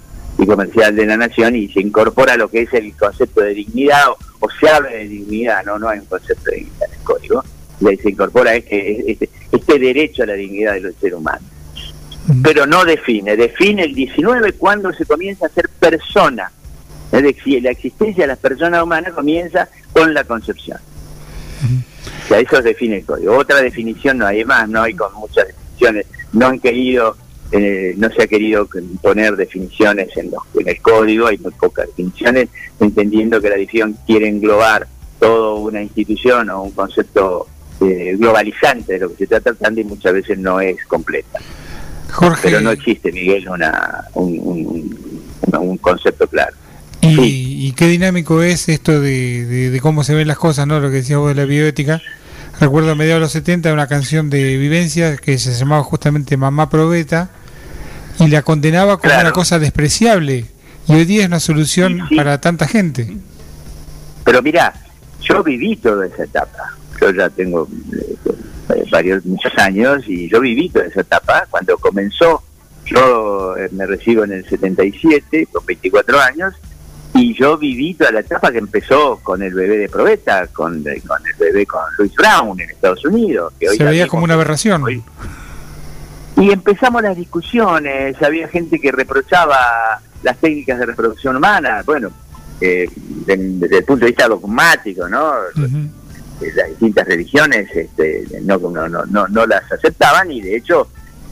y 0.44 0.48
Comercial 0.48 0.96
de 0.96 1.06
la 1.06 1.18
Nación, 1.18 1.56
y 1.56 1.68
se 1.70 1.82
incorpora 1.82 2.36
lo 2.38 2.50
que 2.50 2.62
es 2.64 2.74
el 2.74 2.96
concepto 2.96 3.42
de 3.42 3.54
dignidad, 3.54 4.08
o, 4.40 4.50
se 4.60 4.70
habla 4.70 4.90
de 4.90 5.08
dignidad, 5.08 5.64
no 5.66 5.78
no 5.78 5.90
hay 5.90 6.00
un 6.00 6.06
concepto 6.06 6.52
de 6.52 6.58
dignidad 6.58 6.88
en 6.88 6.94
el 6.94 7.04
Código, 7.04 7.44
se 7.80 8.10
incorpora 8.10 8.56
este, 8.56 9.12
este, 9.12 9.30
este 9.52 9.80
derecho 9.80 10.24
a 10.24 10.28
la 10.28 10.34
dignidad 10.34 10.74
del 10.74 10.96
ser 11.00 11.16
humano 11.16 11.46
pero 12.44 12.66
no 12.66 12.86
define. 12.86 13.36
Define 13.36 13.84
el 13.84 13.96
19 13.96 14.54
cuando 14.54 14.92
se 14.94 15.06
comienza 15.06 15.48
a 15.48 15.50
ser 15.50 15.70
persona. 15.70 16.52
Es 17.12 17.24
decir, 17.24 17.62
la 17.64 17.72
existencia 17.72 18.24
de 18.24 18.28
las 18.28 18.38
personas 18.38 18.84
humanas 18.84 19.14
comienza 19.14 19.68
con 19.92 20.14
la 20.14 20.24
concepción. 20.24 20.78
O 22.24 22.28
sea, 22.28 22.40
eso 22.40 22.62
define 22.62 22.98
el 22.98 23.06
código. 23.06 23.36
Otra 23.36 23.62
definición 23.62 24.20
no 24.20 24.28
hay 24.28 24.46
más, 24.46 24.70
no 24.70 24.82
hay 24.82 24.94
con 24.94 25.14
muchas 25.16 25.48
definiciones. 25.48 26.06
No 26.32 26.48
han 26.48 26.60
querido, 26.60 27.18
eh, 27.52 27.94
no 27.98 28.10
se 28.12 28.24
ha 28.24 28.28
querido 28.28 28.68
poner 29.02 29.36
definiciones 29.36 30.16
en, 30.16 30.32
los, 30.32 30.42
en 30.58 30.70
el 30.70 30.82
código, 30.82 31.28
hay 31.28 31.38
muy 31.38 31.52
pocas 31.52 31.88
definiciones, 31.88 32.48
entendiendo 32.80 33.42
que 33.42 33.50
la 33.50 33.58
definición 33.58 33.98
quiere 34.08 34.30
englobar 34.30 34.88
toda 35.20 35.56
una 35.56 35.82
institución 35.82 36.50
o 36.50 36.64
un 36.64 36.72
concepto 36.72 37.48
eh, 37.82 38.16
globalizante 38.18 38.94
de 38.94 39.00
lo 39.00 39.10
que 39.10 39.18
se 39.18 39.24
está 39.26 39.42
tratando 39.42 39.82
y 39.82 39.84
muchas 39.84 40.14
veces 40.14 40.38
no 40.40 40.62
es 40.62 40.78
completa. 40.86 41.40
Pero 42.42 42.62
no 42.62 42.72
existe, 42.72 43.12
Miguel, 43.12 43.50
una, 43.50 44.06
un, 44.14 45.78
concepto 45.80 46.28
claro. 46.28 46.56
Y, 47.02 47.72
qué 47.74 47.88
dinámico 47.88 48.44
es 48.44 48.70
esto 48.70 49.00
de, 49.00 49.78
cómo 49.82 50.04
se 50.04 50.14
ven 50.14 50.28
las 50.28 50.38
cosas, 50.38 50.68
¿no? 50.68 50.80
Lo 50.80 50.90
que 50.90 50.98
decías 50.98 51.20
vos 51.20 51.30
de 51.30 51.36
la 51.36 51.46
bioética. 51.46 52.02
Recuerdo 52.60 52.92
a 52.92 52.96
mediados 52.96 53.20
de 53.20 53.22
los 53.22 53.32
70 53.32 53.74
una 53.74 53.88
canción 53.88 54.30
de 54.30 54.58
Vivencia 54.58 55.18
que 55.18 55.38
se 55.38 55.54
llamaba 55.54 55.84
justamente 55.84 56.38
Mamá 56.38 56.70
Probeta 56.70 57.32
y 58.22 58.28
la 58.28 58.42
condenaba 58.44 58.98
como 58.98 59.14
una 59.14 59.32
cosa 59.32 59.60
despreciable. 59.60 60.46
Y 60.88 60.94
hoy 60.94 61.06
día 61.06 61.22
es 61.22 61.28
una 61.28 61.40
solución 61.40 62.08
para 62.16 62.40
tanta 62.42 62.68
gente. 62.68 63.16
Pero 64.24 64.42
mira, 64.42 64.74
yo 65.22 65.44
viví 65.44 65.76
toda 65.76 66.06
esa 66.08 66.24
etapa. 66.24 66.76
Yo 67.00 67.12
ya 67.12 67.30
tengo 67.30 67.68
eh, 67.94 68.16
eh, 68.76 68.84
varios 68.92 69.26
muchos 69.26 69.52
años 69.58 70.04
y 70.08 70.30
yo 70.30 70.40
viví 70.40 70.70
toda 70.70 70.86
esa 70.86 71.02
etapa 71.02 71.48
cuando 71.50 71.78
comenzó 71.78 72.44
yo 72.86 73.56
eh, 73.58 73.70
me 73.72 73.86
recibo 73.86 74.24
en 74.24 74.34
el 74.34 74.48
77 74.48 75.48
con 75.52 75.66
24 75.66 76.20
años 76.20 76.54
y 77.14 77.34
yo 77.34 77.58
viví 77.58 77.94
toda 77.94 78.12
la 78.12 78.20
etapa 78.22 78.52
que 78.52 78.58
empezó 78.58 79.20
con 79.22 79.42
el 79.44 79.54
bebé 79.54 79.78
de 79.78 79.90
Probeta, 79.90 80.48
con, 80.48 80.84
con 80.84 81.26
el 81.26 81.34
bebé 81.38 81.66
con 81.66 81.82
Louis 81.98 82.14
Brown 82.16 82.60
en 82.60 82.70
Estados 82.70 83.04
Unidos. 83.06 83.54
Que 83.60 83.68
Se 83.70 83.84
veía 83.84 84.08
como 84.08 84.24
una 84.24 84.36
aberración. 84.36 84.84
Y 86.42 86.52
empezamos 86.52 87.04
las 87.04 87.16
discusiones, 87.16 88.20
había 88.22 88.48
gente 88.48 88.80
que 88.80 88.92
reprochaba 88.92 90.02
las 90.24 90.38
técnicas 90.38 90.80
de 90.80 90.88
reproducción 90.88 91.36
humana, 91.36 91.84
bueno, 91.86 92.12
desde, 92.60 93.78
el 93.78 93.84
punto 93.86 94.06
de 94.06 94.12
vista 94.12 94.28
dogmático, 94.28 95.08
¿no? 95.08 95.34
las 96.56 96.70
distintas 96.70 97.08
religiones 97.08 97.70
este, 97.76 98.26
no, 98.42 98.58
no, 98.58 98.90
no, 98.90 99.28
no, 99.28 99.46
las 99.46 99.72
aceptaban 99.72 100.32
y 100.32 100.42
de 100.42 100.58
hecho 100.58 100.88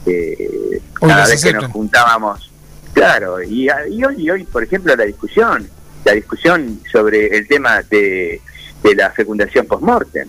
eh, 0.06 0.80
cada 0.94 1.26
vez 1.26 1.42
que 1.42 1.52
nos 1.52 1.66
juntábamos, 1.72 2.48
claro, 2.92 3.42
y, 3.42 3.68
y, 3.90 4.04
hoy, 4.04 4.30
hoy, 4.30 4.44
por 4.44 4.62
ejemplo, 4.62 4.94
la 4.94 5.04
discusión, 5.04 5.68
la 6.04 6.12
discusión 6.12 6.80
sobre 6.90 7.36
el 7.36 7.48
tema 7.48 7.82
de, 7.82 8.40
de 8.84 8.94
la 8.94 9.10
fecundación 9.10 9.66
post-mortem, 9.66 10.28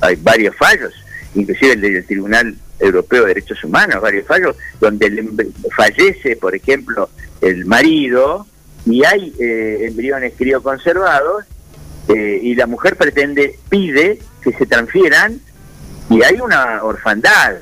hay 0.00 0.16
varios 0.16 0.56
fallos, 0.56 0.94
inclusive 1.34 1.72
el 1.74 1.80
del 1.82 2.06
Tribunal 2.06 2.56
Europeo 2.84 3.22
de 3.22 3.28
Derechos 3.28 3.62
Humanos, 3.64 4.00
varios 4.00 4.26
fallos, 4.26 4.56
donde 4.80 5.50
fallece, 5.74 6.36
por 6.36 6.54
ejemplo, 6.54 7.08
el 7.40 7.64
marido 7.64 8.46
y 8.86 9.04
hay 9.04 9.32
eh, 9.40 9.86
embriones 9.88 10.34
crioconservados 10.36 11.44
eh, 12.08 12.38
y 12.42 12.54
la 12.54 12.66
mujer 12.66 12.96
pretende, 12.96 13.58
pide 13.68 14.18
que 14.42 14.52
se 14.52 14.66
transfieran 14.66 15.40
y 16.10 16.22
hay 16.22 16.40
una 16.40 16.82
orfandad. 16.82 17.56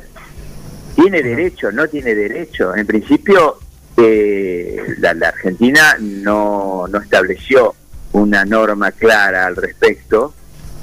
¿Tiene 0.97 1.23
derecho? 1.23 1.71
¿No 1.73 1.89
tiene 1.89 2.15
derecho? 2.15 2.75
En 2.75 2.87
principio, 2.87 3.59
eh, 3.97 4.77
la, 4.99 5.11
Argentina 5.11 5.97
no, 6.01 6.87
no 6.89 6.99
estableció 6.99 7.75
una 8.13 8.45
norma 8.45 8.93
clara 8.93 9.47
al 9.47 9.57
respecto. 9.57 10.35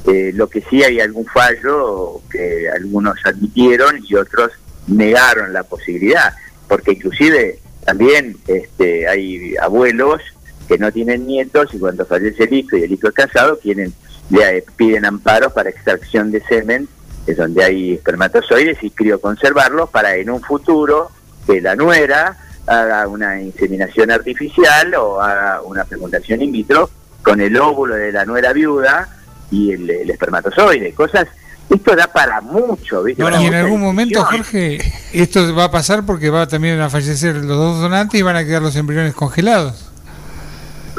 Eh, 0.05 0.31
lo 0.33 0.47
que 0.47 0.61
sí 0.61 0.81
hay 0.83 0.99
algún 0.99 1.25
fallo 1.25 2.21
que 2.31 2.69
algunos 2.69 3.17
admitieron 3.25 3.99
y 4.07 4.15
otros 4.15 4.51
negaron 4.87 5.53
la 5.53 5.63
posibilidad, 5.63 6.33
porque 6.67 6.93
inclusive 6.93 7.59
también 7.85 8.37
este, 8.47 9.07
hay 9.07 9.55
abuelos 9.57 10.21
que 10.67 10.77
no 10.77 10.91
tienen 10.91 11.27
nietos 11.27 11.73
y 11.73 11.79
cuando 11.79 12.05
fallece 12.05 12.43
el 12.43 12.53
hijo 12.53 12.77
y 12.77 12.83
el 12.83 12.91
hijo 12.91 13.07
es 13.09 13.13
casado, 13.13 13.57
tienen, 13.57 13.93
le 14.29 14.63
piden 14.77 15.05
amparos 15.05 15.51
para 15.53 15.69
extracción 15.69 16.31
de 16.31 16.41
semen, 16.41 16.87
es 17.27 17.37
donde 17.37 17.63
hay 17.63 17.93
espermatozoides 17.93 18.81
y 18.83 18.91
crioconservarlos 18.91 19.89
para 19.89 20.15
en 20.15 20.29
un 20.29 20.41
futuro 20.41 21.11
que 21.45 21.61
la 21.61 21.75
nuera 21.75 22.37
haga 22.67 23.07
una 23.07 23.41
inseminación 23.41 24.11
artificial 24.11 24.93
o 24.95 25.21
haga 25.21 25.61
una 25.63 25.85
fecundación 25.85 26.41
in 26.41 26.51
vitro 26.51 26.89
con 27.23 27.41
el 27.41 27.57
óvulo 27.57 27.95
de 27.95 28.11
la 28.11 28.25
nuera 28.25 28.53
viuda 28.53 29.09
y 29.51 29.71
el, 29.71 30.09
espermatozoide, 30.09 30.93
cosas 30.93 31.27
esto 31.69 31.95
da 31.95 32.07
para 32.07 32.41
mucho, 32.41 33.03
¿viste? 33.03 33.23
y 33.23 33.45
en 33.45 33.53
algún 33.53 33.79
momento, 33.79 34.23
Jorge, 34.25 34.79
esto 35.13 35.53
va 35.53 35.65
a 35.65 35.71
pasar 35.71 36.03
porque 36.03 36.31
va 36.31 36.47
también 36.47 36.79
a 36.81 36.89
fallecer 36.89 37.35
los 37.35 37.57
dos 37.57 37.79
donantes 37.79 38.19
y 38.19 38.23
van 38.23 38.35
a 38.35 38.43
quedar 38.43 38.61
los 38.61 38.75
embriones 38.75 39.13
congelados 39.13 39.89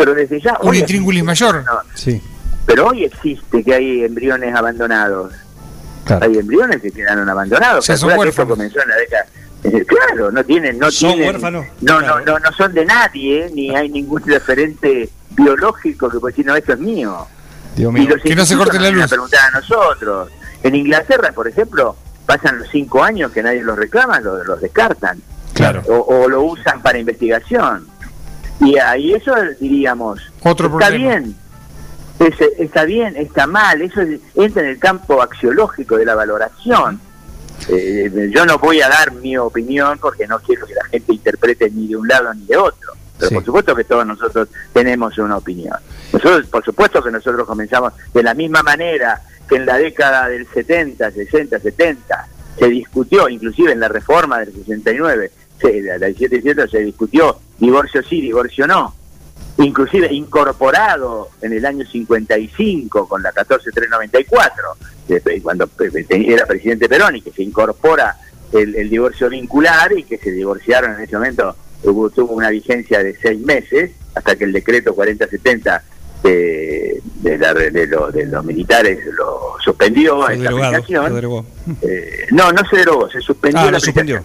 pero 0.01 0.15
desde 0.15 0.41
ya... 0.41 0.57
Un 0.63 0.75
intríngulis 0.75 1.23
mayor. 1.23 1.63
sí. 1.95 2.23
Pero 2.65 2.87
hoy 2.87 3.05
existe 3.05 3.63
que 3.63 3.75
hay 3.75 4.03
embriones 4.03 4.55
abandonados. 4.55 5.35
Hay 6.07 6.39
embriones 6.39 6.81
que 6.81 6.91
quedaron 6.91 7.29
abandonados. 7.29 7.89
O 7.89 7.97
son 7.99 8.19
huérfanos. 8.19 8.57
comenzó 8.57 8.83
en 8.83 8.89
la 8.89 8.97
década... 8.97 9.27
Claro, 9.87 10.33
no 10.33 10.43
tienen, 10.43 10.79
no 10.79 10.91
son 10.91 11.11
tienen, 11.11 11.35
huérfanos. 11.35 11.67
No, 11.83 12.01
no, 12.01 12.19
no, 12.21 12.39
no 12.39 12.53
son 12.53 12.73
de 12.73 12.87
nadie, 12.87 13.51
ni 13.53 13.77
hay 13.77 13.91
ningún 13.91 14.23
referente 14.25 15.11
biológico 15.33 16.09
que 16.09 16.19
pueda 16.19 16.33
decir 16.33 16.47
no, 16.47 16.57
esto 16.57 16.73
es 16.73 16.79
mío. 16.79 17.27
Dios 17.77 17.93
mío. 17.93 18.15
que 18.23 18.35
no 18.35 18.45
se 18.45 18.57
corte 18.57 18.79
la 18.79 18.91
luz. 18.91 19.13
a 19.13 19.51
nosotros. 19.59 20.31
En 20.63 20.75
Inglaterra, 20.75 21.33
por 21.33 21.49
ejemplo, 21.49 21.97
pasan 22.27 22.59
los 22.59 22.69
cinco 22.69 23.03
años 23.03 23.33
que 23.33 23.43
nadie 23.43 23.63
los 23.63 23.77
reclama, 23.79 24.21
los, 24.21 24.47
los 24.47 24.61
descartan. 24.61 25.21
Claro. 25.53 25.83
o, 25.89 26.29
lo 26.29 26.43
usan 26.43 26.81
para 26.81 26.99
investigación. 26.99 27.87
Y 28.61 28.79
ahí 28.79 29.15
eso 29.15 29.35
diríamos, 29.59 30.21
está 30.43 30.91
bien, 30.91 31.37
está 32.59 32.85
bien, 32.85 33.17
está 33.17 33.47
mal, 33.47 33.81
eso 33.81 34.01
entra 34.35 34.63
en 34.63 34.69
el 34.69 34.79
campo 34.79 35.23
axiológico 35.23 35.97
de 35.97 36.05
la 36.05 36.15
valoración. 36.15 37.01
Eh, 37.69 38.31
yo 38.35 38.47
no 38.47 38.59
voy 38.59 38.81
a 38.81 38.89
dar 38.89 39.13
mi 39.13 39.37
opinión 39.37 39.99
porque 39.99 40.27
no 40.27 40.39
quiero 40.41 40.67
que 40.67 40.75
la 40.75 40.85
gente 40.87 41.13
interprete 41.13 41.71
ni 41.71 41.89
de 41.89 41.97
un 41.97 42.09
lado 42.09 42.33
ni 42.35 42.45
de 42.47 42.57
otro. 42.57 42.93
Pero 43.19 43.33
por 43.33 43.45
supuesto 43.45 43.75
que 43.75 43.85
todos 43.85 44.07
nosotros 44.07 44.49
tenemos 44.73 45.17
una 45.19 45.37
opinión. 45.37 45.77
Nosotros, 46.13 46.47
por 46.47 46.65
supuesto 46.65 47.03
que 47.03 47.11
nosotros 47.11 47.47
comenzamos 47.47 47.93
de 48.13 48.23
la 48.23 48.35
misma 48.35 48.63
manera 48.63 49.21
que 49.49 49.57
en 49.57 49.67
la 49.67 49.77
década 49.79 50.29
del 50.29 50.47
70, 50.47 51.11
60, 51.11 51.59
70 51.59 52.29
se 52.59 52.69
discutió, 52.69 53.29
inclusive 53.29 53.73
en 53.73 53.81
la 53.81 53.89
reforma 53.89 54.39
del 54.41 54.53
69, 54.53 55.31
la 55.99 56.07
17 56.07 56.69
se 56.69 56.79
discutió 56.79 57.39
divorcio 57.59 58.03
sí, 58.03 58.21
divorcio 58.21 58.67
no. 58.67 58.95
Inclusive 59.59 60.13
incorporado 60.13 61.29
en 61.43 61.53
el 61.53 61.67
año 61.67 61.85
55 61.85 63.09
con 63.09 63.23
la 63.23 63.33
14394, 63.33 64.65
cuando 65.43 65.69
era 66.09 66.47
presidente 66.47 66.89
Perón 66.89 67.17
y 67.17 67.21
que 67.21 67.33
se 67.33 67.43
incorpora 67.43 68.17
el, 68.53 68.89
divorcio 68.89 69.29
vincular 69.29 69.93
y 69.93 70.05
que 70.05 70.17
se 70.17 70.31
divorciaron 70.31 70.95
en 70.95 71.01
ese 71.01 71.17
momento, 71.17 71.55
tuvo 71.83 72.33
una 72.33 72.51
vigencia 72.51 73.03
de 73.03 73.17
seis 73.21 73.41
meses 73.41 73.93
hasta 74.15 74.37
que 74.37 74.45
el 74.45 74.53
decreto 74.53 74.95
4070 74.95 75.83
de, 76.23 77.01
de, 77.17 77.39
de, 77.39 78.27
los 78.27 78.45
militares 78.45 78.99
lo 79.17 79.57
suspendió 79.63 80.27
a 80.27 80.35
esta 80.35 80.51
aplicación. 80.51 81.45
Eh, 81.83 82.27
no, 82.33 82.53
no 82.53 82.63
se 82.69 82.77
derogó, 82.77 83.11
se 83.11 83.21
suspendió 83.21 83.61
ah, 83.61 83.71
la 83.71 83.81
suspendió. 83.81 84.23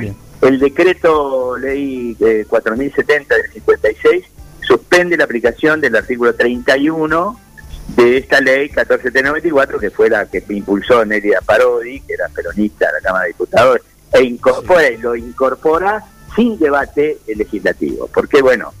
El, 0.00 0.14
el, 0.42 0.58
decreto 0.58 1.56
ley 1.56 2.14
de 2.14 2.44
4070 2.46 3.34
del 3.34 3.50
56 3.52 4.24
suspende 4.60 5.16
la 5.16 5.24
aplicación 5.24 5.80
del 5.80 5.96
artículo 5.96 6.34
31 6.34 7.40
de 7.88 8.16
esta 8.16 8.40
ley 8.40 8.68
14794 8.70 9.78
que 9.78 9.90
fue 9.90 10.08
la 10.08 10.26
que 10.26 10.42
impulsó 10.48 11.04
Nelia 11.04 11.40
Parodi, 11.44 12.00
que 12.00 12.14
era 12.14 12.28
peronista 12.28 12.86
de 12.86 12.92
la 12.92 13.00
Cámara 13.00 13.24
de 13.24 13.28
Diputados, 13.28 13.80
e 14.12 14.22
incorpora 14.22 14.90
y 14.90 14.96
lo 14.98 15.16
incorpora 15.16 16.04
sin 16.34 16.58
debate 16.58 17.18
legislativo. 17.26 18.08
Porque, 18.12 18.42
bueno, 18.42 18.72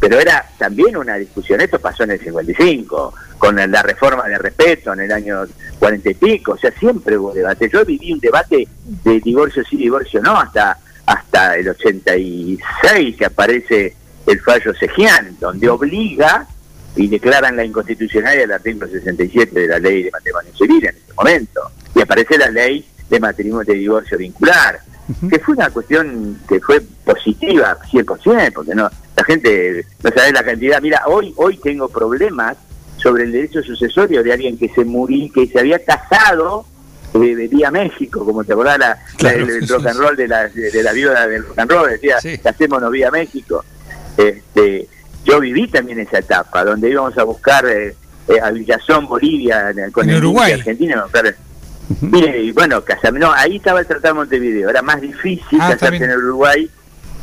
pero 0.00 0.18
era 0.18 0.48
también 0.58 0.96
una 0.96 1.16
discusión, 1.16 1.60
esto 1.60 1.78
pasó 1.78 2.04
en 2.04 2.12
el 2.12 2.20
55, 2.20 3.14
con 3.36 3.56
la 3.56 3.82
reforma 3.82 4.26
de 4.26 4.38
respeto 4.38 4.94
en 4.94 5.00
el 5.00 5.12
año 5.12 5.44
40 5.78 6.10
y 6.10 6.14
pico, 6.14 6.52
o 6.52 6.58
sea, 6.58 6.72
siempre 6.72 7.18
hubo 7.18 7.34
debate. 7.34 7.68
Yo 7.70 7.84
viví 7.84 8.12
un 8.12 8.18
debate 8.18 8.66
de 9.04 9.20
divorcio 9.20 9.62
sí, 9.64 9.76
divorcio 9.76 10.22
no, 10.22 10.38
hasta, 10.40 10.78
hasta 11.04 11.56
el 11.56 11.68
86 11.68 13.16
que 13.16 13.24
aparece 13.26 13.94
el 14.26 14.40
fallo 14.40 14.74
Sejian, 14.74 15.36
donde 15.38 15.68
obliga 15.68 16.46
y 16.96 17.08
declaran 17.08 17.56
la 17.56 17.64
inconstitucionalidad 17.64 18.42
del 18.42 18.52
artículo 18.52 18.88
67 18.88 19.60
de 19.60 19.68
la 19.68 19.78
ley 19.78 20.04
de 20.04 20.10
matrimonio 20.10 20.52
civil 20.56 20.84
en 20.86 20.96
ese 20.96 21.12
momento. 21.14 21.60
Y 21.94 22.00
aparece 22.00 22.38
la 22.38 22.50
ley 22.50 22.86
de 23.08 23.20
matrimonio 23.20 23.72
de 23.72 23.78
divorcio 23.78 24.16
vincular, 24.16 24.80
que 25.28 25.38
fue 25.40 25.54
una 25.54 25.70
cuestión 25.70 26.40
que 26.48 26.60
fue 26.60 26.80
positiva 27.04 27.78
100%, 27.90 28.52
porque 28.52 28.74
no 28.74 28.88
la 29.20 29.24
gente 29.24 29.84
no 30.02 30.10
sabe 30.10 30.32
la 30.32 30.42
cantidad. 30.42 30.80
Mira, 30.80 31.02
hoy 31.06 31.34
hoy 31.36 31.58
tengo 31.58 31.88
problemas 31.88 32.56
sobre 32.96 33.24
el 33.24 33.32
derecho 33.32 33.62
sucesorio 33.62 34.22
de 34.22 34.32
alguien 34.32 34.58
que 34.58 34.68
se 34.68 34.84
murió, 34.84 35.30
que 35.32 35.46
se 35.46 35.58
había 35.58 35.78
casado 35.84 36.64
eh, 37.14 37.48
vía 37.50 37.70
México, 37.70 38.24
como 38.24 38.44
te 38.44 38.52
acordás 38.52 38.78
la, 38.78 38.98
el, 39.32 39.68
rock 39.68 39.86
and 39.86 39.98
roll 39.98 40.16
de 40.16 40.28
la, 40.28 40.48
de, 40.48 40.82
la 40.82 40.92
viuda 40.92 41.26
del 41.26 41.44
rock 41.46 41.58
and 41.58 41.70
roll, 41.70 41.90
decía, 41.90 42.16
casémonos 42.42 42.90
vía 42.90 43.10
México. 43.10 43.64
Este, 44.16 44.88
yo 45.24 45.40
viví 45.40 45.68
también 45.68 46.00
esa 46.00 46.18
etapa, 46.18 46.64
donde 46.64 46.90
íbamos 46.90 47.16
a 47.18 47.24
buscar 47.24 47.66
eh, 47.66 47.94
eh, 48.28 48.40
a 48.42 48.50
Villazón, 48.50 49.06
Bolivia, 49.06 49.72
con 49.92 50.08
en 50.08 50.16
el 50.16 50.24
Uruguay. 50.24 50.52
Argentina, 50.52 51.04
Mire, 52.00 52.40
y 52.42 52.52
bueno, 52.52 52.82
casarme, 52.84 53.18
no, 53.18 53.32
ahí 53.32 53.56
estaba 53.56 53.80
el 53.80 53.86
Tratado 53.86 54.14
de 54.14 54.20
Montevideo, 54.20 54.70
era 54.70 54.80
más 54.80 55.00
difícil 55.00 55.58
Ah, 55.60 55.70
casarse 55.72 56.04
en 56.04 56.10
el 56.10 56.18
Uruguay, 56.18 56.70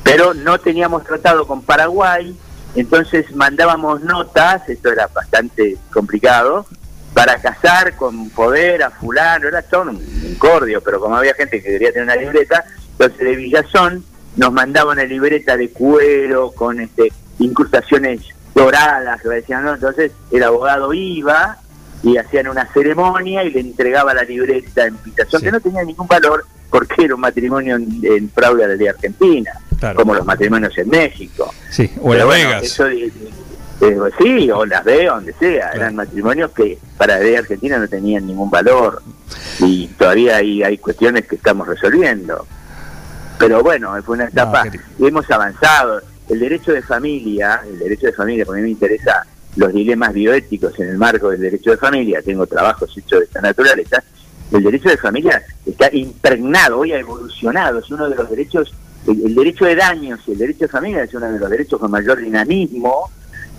pero 0.07 0.33
no 0.33 0.57
teníamos 0.57 1.03
tratado 1.03 1.45
con 1.45 1.61
Paraguay, 1.61 2.33
entonces 2.75 3.35
mandábamos 3.35 4.01
notas, 4.03 4.67
esto 4.69 4.89
era 4.89 5.07
bastante 5.07 5.75
complicado, 5.91 6.65
para 7.13 7.41
casar 7.41 7.95
con 7.97 8.29
poder 8.29 8.83
a 8.83 8.89
fulano, 8.91 9.49
era 9.49 9.61
todo 9.63 9.81
un 9.89 10.01
incordio, 10.23 10.81
pero 10.81 11.01
como 11.01 11.17
había 11.17 11.33
gente 11.33 11.61
que 11.61 11.69
quería 11.71 11.91
tener 11.91 12.05
una 12.05 12.15
libreta, 12.15 12.63
entonces 12.91 13.19
de 13.19 13.35
Villazón 13.35 14.05
nos 14.37 14.53
mandaban 14.53 14.97
una 14.97 15.05
libreta 15.05 15.57
de 15.57 15.71
cuero 15.71 16.51
con 16.51 16.79
este 16.79 17.11
incrustaciones 17.39 18.21
doradas, 18.55 19.21
que 19.21 19.27
decían, 19.27 19.65
¿no? 19.65 19.73
entonces 19.73 20.13
el 20.31 20.43
abogado 20.43 20.93
iba 20.93 21.57
y 22.01 22.15
hacían 22.17 22.47
una 22.47 22.65
ceremonia 22.71 23.43
y 23.43 23.51
le 23.51 23.59
entregaba 23.59 24.13
la 24.13 24.23
libreta 24.23 24.85
en 24.85 24.97
Villazón, 25.03 25.41
Sí. 25.41 25.45
que 25.47 25.51
no 25.51 25.59
tenía 25.59 25.83
ningún 25.83 26.07
valor 26.07 26.45
porque 26.69 27.05
era 27.05 27.15
un 27.15 27.21
matrimonio 27.21 27.75
en, 27.75 27.99
en 28.03 28.29
fraude 28.29 28.63
a 28.63 28.67
la 28.69 28.75
ley 28.75 28.87
argentina, 28.87 29.51
Claro. 29.79 29.95
como 29.97 30.15
los 30.15 30.25
matrimonios 30.25 30.77
en 30.77 30.89
México. 30.89 31.53
Sí, 31.69 31.91
o 32.01 32.09
Pero 32.09 32.17
Las 32.17 32.25
bueno, 32.25 32.49
Vegas. 32.49 32.63
eso, 32.63 32.87
eh, 32.87 33.11
eh, 33.81 33.97
sí, 34.19 34.51
o 34.51 34.65
Las 34.65 34.83
Vegas, 34.83 35.15
donde 35.15 35.33
sea. 35.33 35.65
Claro. 35.65 35.75
Eran 35.77 35.95
matrimonios 35.95 36.51
que 36.51 36.77
para 36.97 37.17
la 37.17 37.23
ley 37.23 37.35
argentina 37.35 37.77
no 37.77 37.87
tenían 37.87 38.25
ningún 38.25 38.49
valor. 38.49 39.01
Y 39.59 39.87
todavía 39.89 40.37
hay, 40.37 40.63
hay 40.63 40.77
cuestiones 40.77 41.27
que 41.27 41.35
estamos 41.35 41.67
resolviendo. 41.67 42.45
Pero 43.39 43.61
bueno, 43.61 43.93
fue 44.03 44.15
una 44.15 44.25
etapa 44.25 44.65
y 44.97 45.05
hemos 45.05 45.29
avanzado. 45.29 46.01
El 46.27 46.39
derecho 46.39 46.73
de 46.73 46.81
familia, 46.81 47.61
el 47.65 47.79
derecho 47.79 48.07
de 48.07 48.13
familia, 48.13 48.45
porque 48.45 48.59
a 48.59 48.63
mí 48.63 48.67
me 48.67 48.71
interesa 48.73 49.25
los 49.55 49.73
dilemas 49.73 50.13
bioéticos 50.13 50.77
en 50.79 50.89
el 50.89 50.97
marco 50.97 51.29
del 51.29 51.41
derecho 51.41 51.71
de 51.71 51.77
familia, 51.77 52.21
tengo 52.21 52.45
trabajos 52.45 52.95
hechos 52.97 53.19
de 53.19 53.25
esta 53.25 53.41
naturaleza, 53.41 54.03
el 54.51 54.63
derecho 54.63 54.89
de 54.89 54.97
familia 54.97 55.41
está 55.65 55.89
impregnado, 55.93 56.79
hoy 56.79 56.91
ha 56.91 56.99
evolucionado, 56.99 57.79
es 57.79 57.89
uno 57.89 58.09
de 58.09 58.15
los 58.15 58.29
derechos, 58.29 58.73
el, 59.07 59.25
el 59.27 59.35
derecho 59.35 59.65
de 59.65 59.75
daños 59.75 60.19
y 60.27 60.31
el 60.33 60.37
derecho 60.37 60.59
de 60.65 60.67
familia 60.67 61.03
es 61.03 61.13
uno 61.13 61.31
de 61.31 61.39
los 61.39 61.49
derechos 61.49 61.79
con 61.79 61.89
mayor 61.91 62.17
dinamismo, 62.19 63.09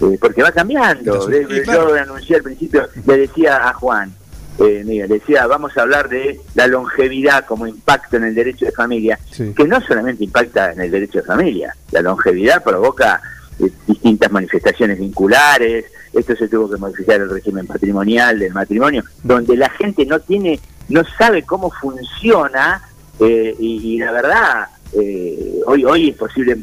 eh, 0.00 0.18
porque 0.20 0.42
va 0.42 0.52
cambiando. 0.52 1.26
De- 1.26 1.62
claro. 1.62 1.88
Yo 1.96 2.02
anuncié 2.02 2.37
al 2.37 2.42
principio, 2.42 2.88
le 3.06 3.16
decía 3.18 3.68
a 3.68 3.74
Juan, 3.74 4.12
eh, 4.61 4.82
mira, 4.84 5.06
decía, 5.06 5.46
vamos 5.46 5.76
a 5.76 5.82
hablar 5.82 6.08
de 6.08 6.40
la 6.54 6.66
longevidad 6.66 7.44
como 7.46 7.66
impacto 7.66 8.16
en 8.16 8.24
el 8.24 8.34
derecho 8.34 8.64
de 8.66 8.72
familia, 8.72 9.18
Sí. 9.30 9.52
que 9.56 9.64
no 9.64 9.80
solamente 9.80 10.24
impacta 10.24 10.72
en 10.72 10.80
el 10.80 10.90
derecho 10.90 11.18
de 11.20 11.24
familia, 11.24 11.74
la 11.92 12.02
longevidad 12.02 12.62
provoca 12.64 13.20
eh, 13.61 13.70
distintas 13.87 14.30
manifestaciones 14.32 14.98
vinculares, 14.98 15.84
esto 16.12 16.34
se 16.37 16.48
tuvo 16.48 16.70
que 16.70 16.76
modificar 16.76 17.20
el 17.20 17.30
régimen 17.30 17.66
patrimonial 17.66 18.38
del 18.38 18.52
matrimonio, 18.52 19.04
donde 19.22 19.56
la 19.56 19.68
gente 19.70 20.04
no 20.06 20.18
tiene, 20.20 20.58
no 20.88 21.02
sabe 21.18 21.42
cómo 21.44 21.70
funciona 21.70 22.82
eh, 23.20 23.54
y, 23.58 23.94
y 23.94 23.98
la 23.98 24.12
verdad 24.12 24.68
eh, 24.92 25.61
hoy 25.66 25.85
hoy 25.85 26.11
es 26.11 26.16
posible 26.16 26.57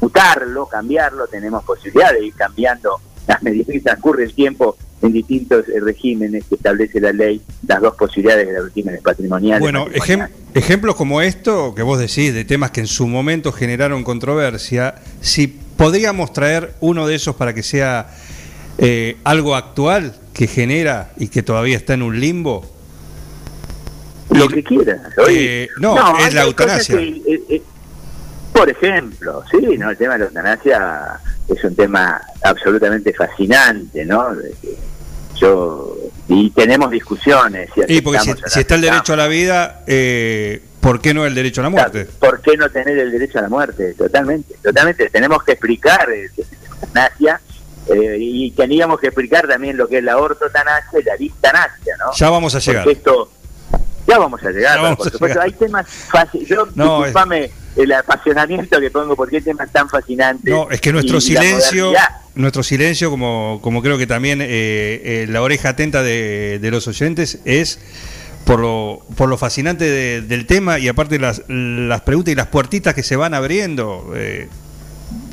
mutarlo, 0.00 0.66
cambiarlo, 0.66 1.26
tenemos 1.26 1.64
posibilidad 1.64 2.12
de 2.12 2.26
ir 2.26 2.34
cambiando 2.34 3.00
a 3.28 3.38
medida 3.42 3.72
que 3.72 3.80
transcurre 3.80 4.24
el 4.24 4.34
tiempo 4.34 4.76
en 5.02 5.12
distintos 5.12 5.68
eh, 5.68 5.78
regímenes 5.80 6.44
que 6.48 6.56
establece 6.56 7.00
la 7.00 7.12
ley, 7.12 7.40
las 7.66 7.80
dos 7.80 7.94
posibilidades 7.94 8.48
de 8.48 8.52
los 8.54 8.64
regímenes 8.64 9.00
patrimoniales. 9.02 9.60
Bueno, 9.60 9.86
ejem- 9.88 10.28
ejemplos 10.54 10.96
como 10.96 11.20
esto 11.20 11.74
que 11.74 11.82
vos 11.82 11.98
decís, 11.98 12.34
de 12.34 12.44
temas 12.44 12.70
que 12.72 12.80
en 12.80 12.86
su 12.88 13.06
momento 13.06 13.52
generaron 13.52 14.02
controversia, 14.02 14.96
si 15.20 15.46
podríamos 15.46 16.32
traer 16.32 16.74
uno 16.80 17.06
de 17.06 17.14
esos 17.14 17.36
para 17.36 17.54
que 17.54 17.62
sea 17.62 18.10
eh, 18.78 19.16
algo 19.24 19.54
actual 19.54 20.14
que 20.32 20.46
genera 20.48 21.12
y 21.16 21.28
que 21.28 21.42
todavía 21.42 21.76
está 21.76 21.94
en 21.94 22.02
un 22.02 22.18
limbo. 22.18 22.77
Lo 24.38 24.48
que 24.48 24.62
quieras. 24.64 25.00
Hoy- 25.18 25.36
Eh, 25.38 25.68
no, 25.78 26.18
es 26.18 26.34
la 26.34 26.44
eutanasia. 26.44 26.96
que, 26.96 27.08
eh, 27.26 27.42
eh, 27.48 27.62
por 28.52 28.68
ejemplo, 28.68 29.44
sí, 29.50 29.58
no, 29.78 29.90
el 29.90 29.96
tema 29.96 30.14
de 30.14 30.18
la 30.20 30.24
eutanasia 30.26 31.20
es 31.48 31.62
un 31.64 31.74
tema 31.76 32.20
absolutamente 32.42 33.12
fascinante, 33.12 34.04
¿no? 34.04 34.28
Yo 35.40 35.96
y 36.28 36.50
tenemos 36.50 36.90
discusiones. 36.90 37.70
Si 37.74 37.80
Y 37.94 38.00
porque 38.00 38.18
si, 38.20 38.60
está 38.60 38.74
el 38.74 38.80
derecho 38.82 39.12
a 39.12 39.16
la 39.16 39.28
vida, 39.28 39.82
eh, 39.86 40.60
¿por 40.80 41.00
qué 41.00 41.14
no 41.14 41.24
el 41.24 41.34
derecho 41.34 41.60
a 41.60 41.64
la 41.64 41.70
muerte? 41.70 42.06
¿Por 42.18 42.40
qué 42.42 42.56
no 42.56 42.68
tener 42.70 42.98
el 42.98 43.12
derecho 43.12 43.38
a 43.38 43.42
la 43.42 43.48
muerte? 43.48 43.94
Totalmente, 43.94 44.54
totalmente. 44.62 45.08
Tenemos 45.10 45.42
que 45.44 45.52
explicar 45.52 46.10
eh, 46.10 46.28
eutanasia 46.82 47.40
eh, 47.88 48.16
y 48.18 48.50
teníamos 48.50 49.00
que 49.00 49.06
explicar 49.06 49.46
también 49.48 49.76
lo 49.76 49.88
que 49.88 49.98
es 49.98 50.04
la 50.04 50.18
ortotanasia 50.18 51.00
y 51.00 51.04
la 51.04 51.16
distanasia, 51.16 51.94
¿no? 51.98 52.12
Ya 52.14 52.28
vamos 52.30 52.54
a 52.54 52.58
llegar. 52.58 52.84
Porque 52.84 52.98
esto 52.98 53.30
ya 54.08 54.18
vamos 54.18 54.42
a 54.42 54.50
llegar, 54.50 54.80
vamos 54.80 54.98
por 54.98 55.06
a 55.06 55.10
supuesto, 55.10 55.34
llegar. 55.40 55.46
hay 55.46 55.52
temas 55.52 55.86
fáciles. 55.86 56.48
Yo, 56.48 56.66
No, 56.74 56.96
disculpame 57.04 57.50
el 57.76 57.92
apasionamiento 57.92 58.80
que 58.80 58.90
pongo, 58.90 59.14
porque 59.14 59.36
hay 59.36 59.42
temas 59.42 59.70
tan 59.70 59.88
fascinantes. 59.88 60.52
No, 60.52 60.68
es 60.70 60.80
que 60.80 60.92
nuestro 60.92 61.20
silencio, 61.20 61.92
nuestro 62.34 62.62
silencio, 62.62 63.10
como, 63.10 63.60
como 63.62 63.82
creo 63.82 63.98
que 63.98 64.06
también 64.06 64.40
eh, 64.40 64.46
eh, 64.48 65.26
la 65.28 65.42
oreja 65.42 65.70
atenta 65.70 66.02
de, 66.02 66.58
de 66.60 66.70
los 66.70 66.88
oyentes, 66.88 67.38
es 67.44 67.78
por 68.44 68.60
lo, 68.60 69.00
por 69.16 69.28
lo 69.28 69.36
fascinante 69.36 69.84
de- 69.84 70.22
del 70.22 70.46
tema 70.46 70.78
y 70.78 70.88
aparte 70.88 71.18
las, 71.18 71.42
las 71.48 72.00
preguntas 72.00 72.32
y 72.32 72.34
las 72.34 72.46
puertitas 72.46 72.94
que 72.94 73.02
se 73.02 73.14
van 73.14 73.34
abriendo. 73.34 74.12
eh, 74.16 74.48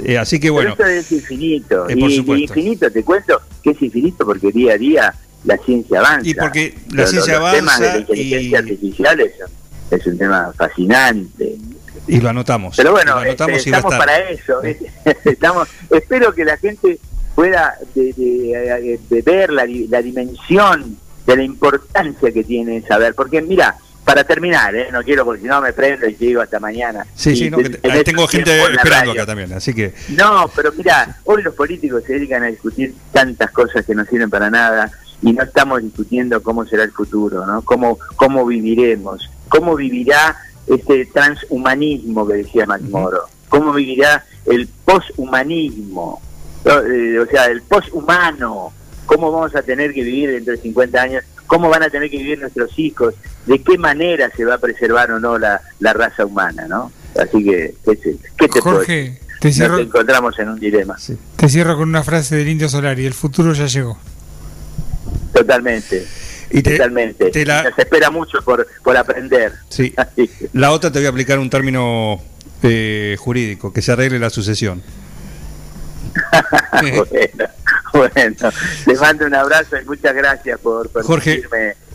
eh, 0.03 0.17
así 0.17 0.39
que 0.39 0.49
bueno, 0.49 0.73
Pero 0.77 0.89
esto 0.89 1.15
es 1.15 1.21
infinito. 1.21 1.89
Eh, 1.89 1.97
por 1.97 2.09
y, 2.11 2.43
infinito, 2.43 2.91
te 2.91 3.03
cuento 3.03 3.41
que 3.63 3.71
es 3.71 3.81
infinito 3.81 4.25
porque 4.25 4.51
día 4.51 4.73
a 4.73 4.77
día 4.77 5.13
la 5.45 5.58
ciencia 5.58 5.99
avanza. 5.99 6.27
Y 6.29 6.34
porque 6.34 6.75
la 6.91 7.05
ciencia 7.08 7.39
los 7.39 7.51
temas 7.53 7.79
de 7.79 7.86
la 7.86 7.91
avanza 7.91 7.97
inteligencia 7.99 8.39
y- 8.49 8.55
artificial 8.55 9.19
es, 9.21 9.31
es 9.91 10.08
un 10.08 10.17
tema 10.17 10.53
fascinante. 10.58 11.55
y 12.08 12.19
lo 12.19 12.29
anotamos. 12.29 12.75
Pero 12.75 12.91
bueno, 12.91 13.15
anotamos 13.15 13.58
este, 13.58 13.69
estamos 13.71 13.95
para 13.95 14.17
eso. 14.29 14.62
estamos, 15.25 15.67
espero 15.89 16.34
que 16.34 16.45
la 16.45 16.58
gente 16.58 16.99
pueda 17.36 17.75
de, 17.93 18.13
de- 18.13 18.99
de 19.10 19.21
ver 19.21 19.51
la, 19.51 19.65
la 19.89 20.01
dimensión 20.01 20.97
de 21.25 21.36
la 21.38 21.43
importancia 21.43 22.31
que 22.31 22.43
tiene 22.43 22.81
saber. 22.88 23.13
Porque 23.15 23.41
mira, 23.41 23.75
para 24.03 24.23
terminar, 24.23 24.75
¿eh? 24.75 24.88
no 24.91 25.01
quiero 25.03 25.25
porque 25.25 25.41
si 25.41 25.47
no 25.47 25.60
me 25.62 25.73
prendo 25.73 26.08
y 26.08 26.13
digo 26.13 26.39
hasta 26.41 26.60
mañana. 26.60 27.05
Sí, 27.15 27.31
Y 27.31 27.36
sí, 27.36 27.49
no, 27.49 27.58
que 27.58 27.69
te- 27.71 27.77
te- 27.89 28.03
tengo 28.03 28.27
gente 28.27 28.62
esperando 28.71 29.12
acá 29.13 29.25
también, 29.25 29.51
así 29.53 29.73
que 29.73 29.93
No, 30.10 30.47
pero 30.55 30.71
mira, 30.73 31.17
hoy 31.23 31.41
los 31.41 31.55
políticos 31.55 32.03
se 32.05 32.13
dedican 32.13 32.43
a 32.43 32.47
discutir 32.47 32.93
tantas 33.12 33.49
cosas 33.51 33.84
que 33.84 33.95
no 33.95 34.05
sirven 34.05 34.29
para 34.29 34.51
nada 34.51 34.91
y 35.21 35.34
no 35.34 35.43
estamos 35.43 35.82
discutiendo 35.82 36.41
cómo 36.41 36.65
será 36.65 36.84
el 36.84 36.91
futuro, 36.91 37.46
¿no? 37.46 37.62
Cómo, 37.62 37.98
cómo 38.15 38.46
viviremos, 38.46 39.29
cómo 39.50 39.75
vivirá 39.75 40.35
este 40.67 41.06
transhumanismo 41.08 42.27
que 42.27 42.35
decía 42.35 42.65
Max 42.65 42.83
Moro, 42.83 43.25
cómo 43.50 43.73
vivirá 43.73 44.25
el 44.46 44.67
poshumanismo. 44.85 46.21
Eh, 46.65 47.19
o 47.19 47.25
sea, 47.27 47.46
el 47.46 47.62
poshumano, 47.62 48.73
cómo 49.06 49.31
vamos 49.31 49.56
a 49.56 49.62
tener 49.62 49.94
que 49.94 50.04
vivir 50.04 50.31
dentro 50.31 50.54
de 50.56 50.62
50 50.62 51.02
años, 51.02 51.23
cómo 51.46 51.69
van 51.69 51.83
a 51.83 51.89
tener 51.89 52.10
que 52.10 52.17
vivir 52.17 52.39
nuestros 52.39 52.77
hijos, 52.79 53.13
de 53.46 53.62
qué 53.62 53.77
manera 53.77 54.31
se 54.35 54.46
va 54.46 54.56
a 54.56 54.58
preservar 54.58 55.12
o 55.12 55.19
no 55.19 55.37
la, 55.37 55.62
la 55.79 55.94
raza 55.94 56.25
humana, 56.25 56.67
¿no? 56.67 56.92
Así 57.19 57.44
que, 57.44 57.75
¿qué, 57.85 58.17
qué 58.37 58.48
te 58.48 58.62
puedo? 58.62 58.77
Jorge, 58.77 59.19
te 59.39 59.54
cierro, 59.54 59.77
Nos 59.77 59.85
encontramos 59.85 60.37
en 60.39 60.50
un 60.50 60.60
dilema. 60.60 60.98
te 61.35 61.50
cierro 61.50 61.77
con 61.77 61.87
una 61.87 62.04
frase 62.04 62.35
del 62.35 62.50
Indio 62.50 62.67
Solari, 62.67 63.06
el 63.06 63.13
futuro 63.13 63.54
ya 63.54 63.67
llegó. 63.67 63.98
Totalmente. 65.36 66.06
Y 66.50 66.62
te- 66.62 66.71
totalmente. 66.77 67.29
te 67.31 67.46
la- 67.46 67.63
Nos 67.63 67.77
espera 67.77 68.10
mucho 68.10 68.40
por, 68.44 68.65
por 68.83 68.96
aprender. 68.96 69.52
Sí. 69.69 69.94
La 70.54 70.71
otra 70.71 70.92
te 70.92 71.00
voy 71.00 71.08
a 71.08 71.10
aplicar 71.10 71.38
un 71.40 71.50
término 71.50 72.21
eh, 72.63 73.15
jurídico, 73.19 73.73
que 73.73 73.81
se 73.81 73.92
arregle 73.92 74.17
la 74.19 74.29
sucesión. 74.29 74.81
bueno, 76.81 77.04
bueno, 77.94 78.50
les 78.86 79.00
mando 79.02 79.25
un 79.25 79.36
abrazo 79.36 79.75
y 79.81 79.86
muchas 79.86 80.13
gracias 80.15 80.60
por 80.60 80.90
Jorge, 81.04 81.44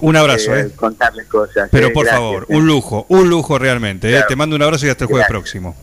un 0.01 0.17
abrazo, 0.17 0.55
¿eh? 0.57 0.71
contarles 0.77 1.27
cosas. 1.27 1.69
Pero 1.71 1.87
eh, 1.89 1.91
por 1.91 2.05
gracias, 2.05 2.21
favor, 2.21 2.43
eh. 2.49 2.57
un 2.57 2.67
lujo, 2.67 3.07
un 3.09 3.31
lujo 3.31 3.59
realmente. 3.59 4.09
¿eh? 4.09 4.13
Claro. 4.13 4.27
Te 4.29 4.37
mando 4.37 4.57
un 4.57 4.63
abrazo 4.63 4.87
y 4.87 4.91
hasta 4.91 5.05
el 5.05 5.09
jueves 5.09 5.27
Gracias. 5.29 5.41
próximo. 5.43 5.77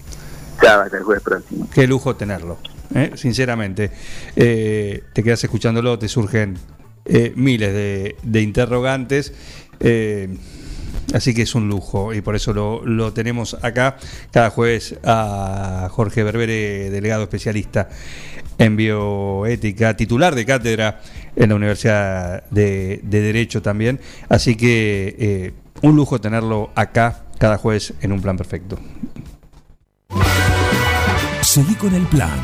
Chao, 0.62 0.82
hasta 0.82 0.98
el 0.98 1.04
jueves 1.04 1.24
próximo. 1.24 1.70
Qué 1.74 1.88
lujo 1.88 2.16
tenerlo, 2.16 2.60
¿eh? 2.94 3.12
sinceramente. 3.16 3.92
Eh, 4.36 5.04
te 5.14 5.24
quedas 5.24 5.44
escuchándolo, 5.44 5.98
te 5.98 6.08
surgen 6.08 6.58
eh, 7.08 7.34
miles 7.36 7.74
de, 7.74 8.16
de 8.22 8.42
interrogantes. 8.42 9.34
eh, 9.80 10.30
así 11.14 11.34
que 11.34 11.44
es 11.44 11.56
un 11.56 11.70
lujo 11.70 12.14
y 12.14 12.20
por 12.22 12.36
eso 12.36 12.54
lo, 12.54 12.86
lo 12.86 13.14
tenemos 13.14 13.58
acá 13.62 13.96
cada 14.32 14.50
jueves 14.50 14.96
a 15.06 15.88
Jorge 15.90 16.24
Berbere, 16.24 16.90
delegado 16.90 17.24
especialista 17.24 17.88
en 18.58 18.76
bioética, 18.76 19.96
titular 19.96 20.36
de 20.36 20.46
cátedra 20.46 21.00
en 21.36 21.50
la 21.50 21.56
Universidad 21.56 22.44
de, 22.50 23.00
de 23.04 23.22
Derecho 23.22 23.62
también. 23.62 24.00
Así 24.28 24.56
que 24.58 25.16
eh, 25.18 25.54
un 25.82 25.96
lujo 25.96 26.20
tenerlo 26.20 26.72
acá 26.76 27.24
cada 27.38 27.58
jueves 27.58 27.94
en 28.02 28.12
un 28.12 28.22
plan 28.22 28.36
perfecto. 28.36 28.78
Seguí 31.42 31.76
con 31.76 31.94
el 31.94 32.06
plan. 32.08 32.40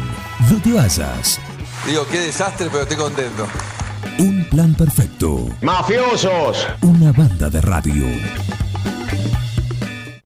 No 0.49 0.61
te 0.61 0.71
vayas. 0.71 1.39
Digo, 1.85 2.05
qué 2.09 2.19
desastre, 2.19 2.67
pero 2.71 2.83
estoy 2.83 2.97
contento. 2.97 3.47
Un 4.19 4.45
plan 4.49 4.73
perfecto. 4.73 5.49
Mafiosos. 5.61 6.67
Una 6.81 7.11
banda 7.11 7.49
de 7.49 7.61
radio. 7.61 8.05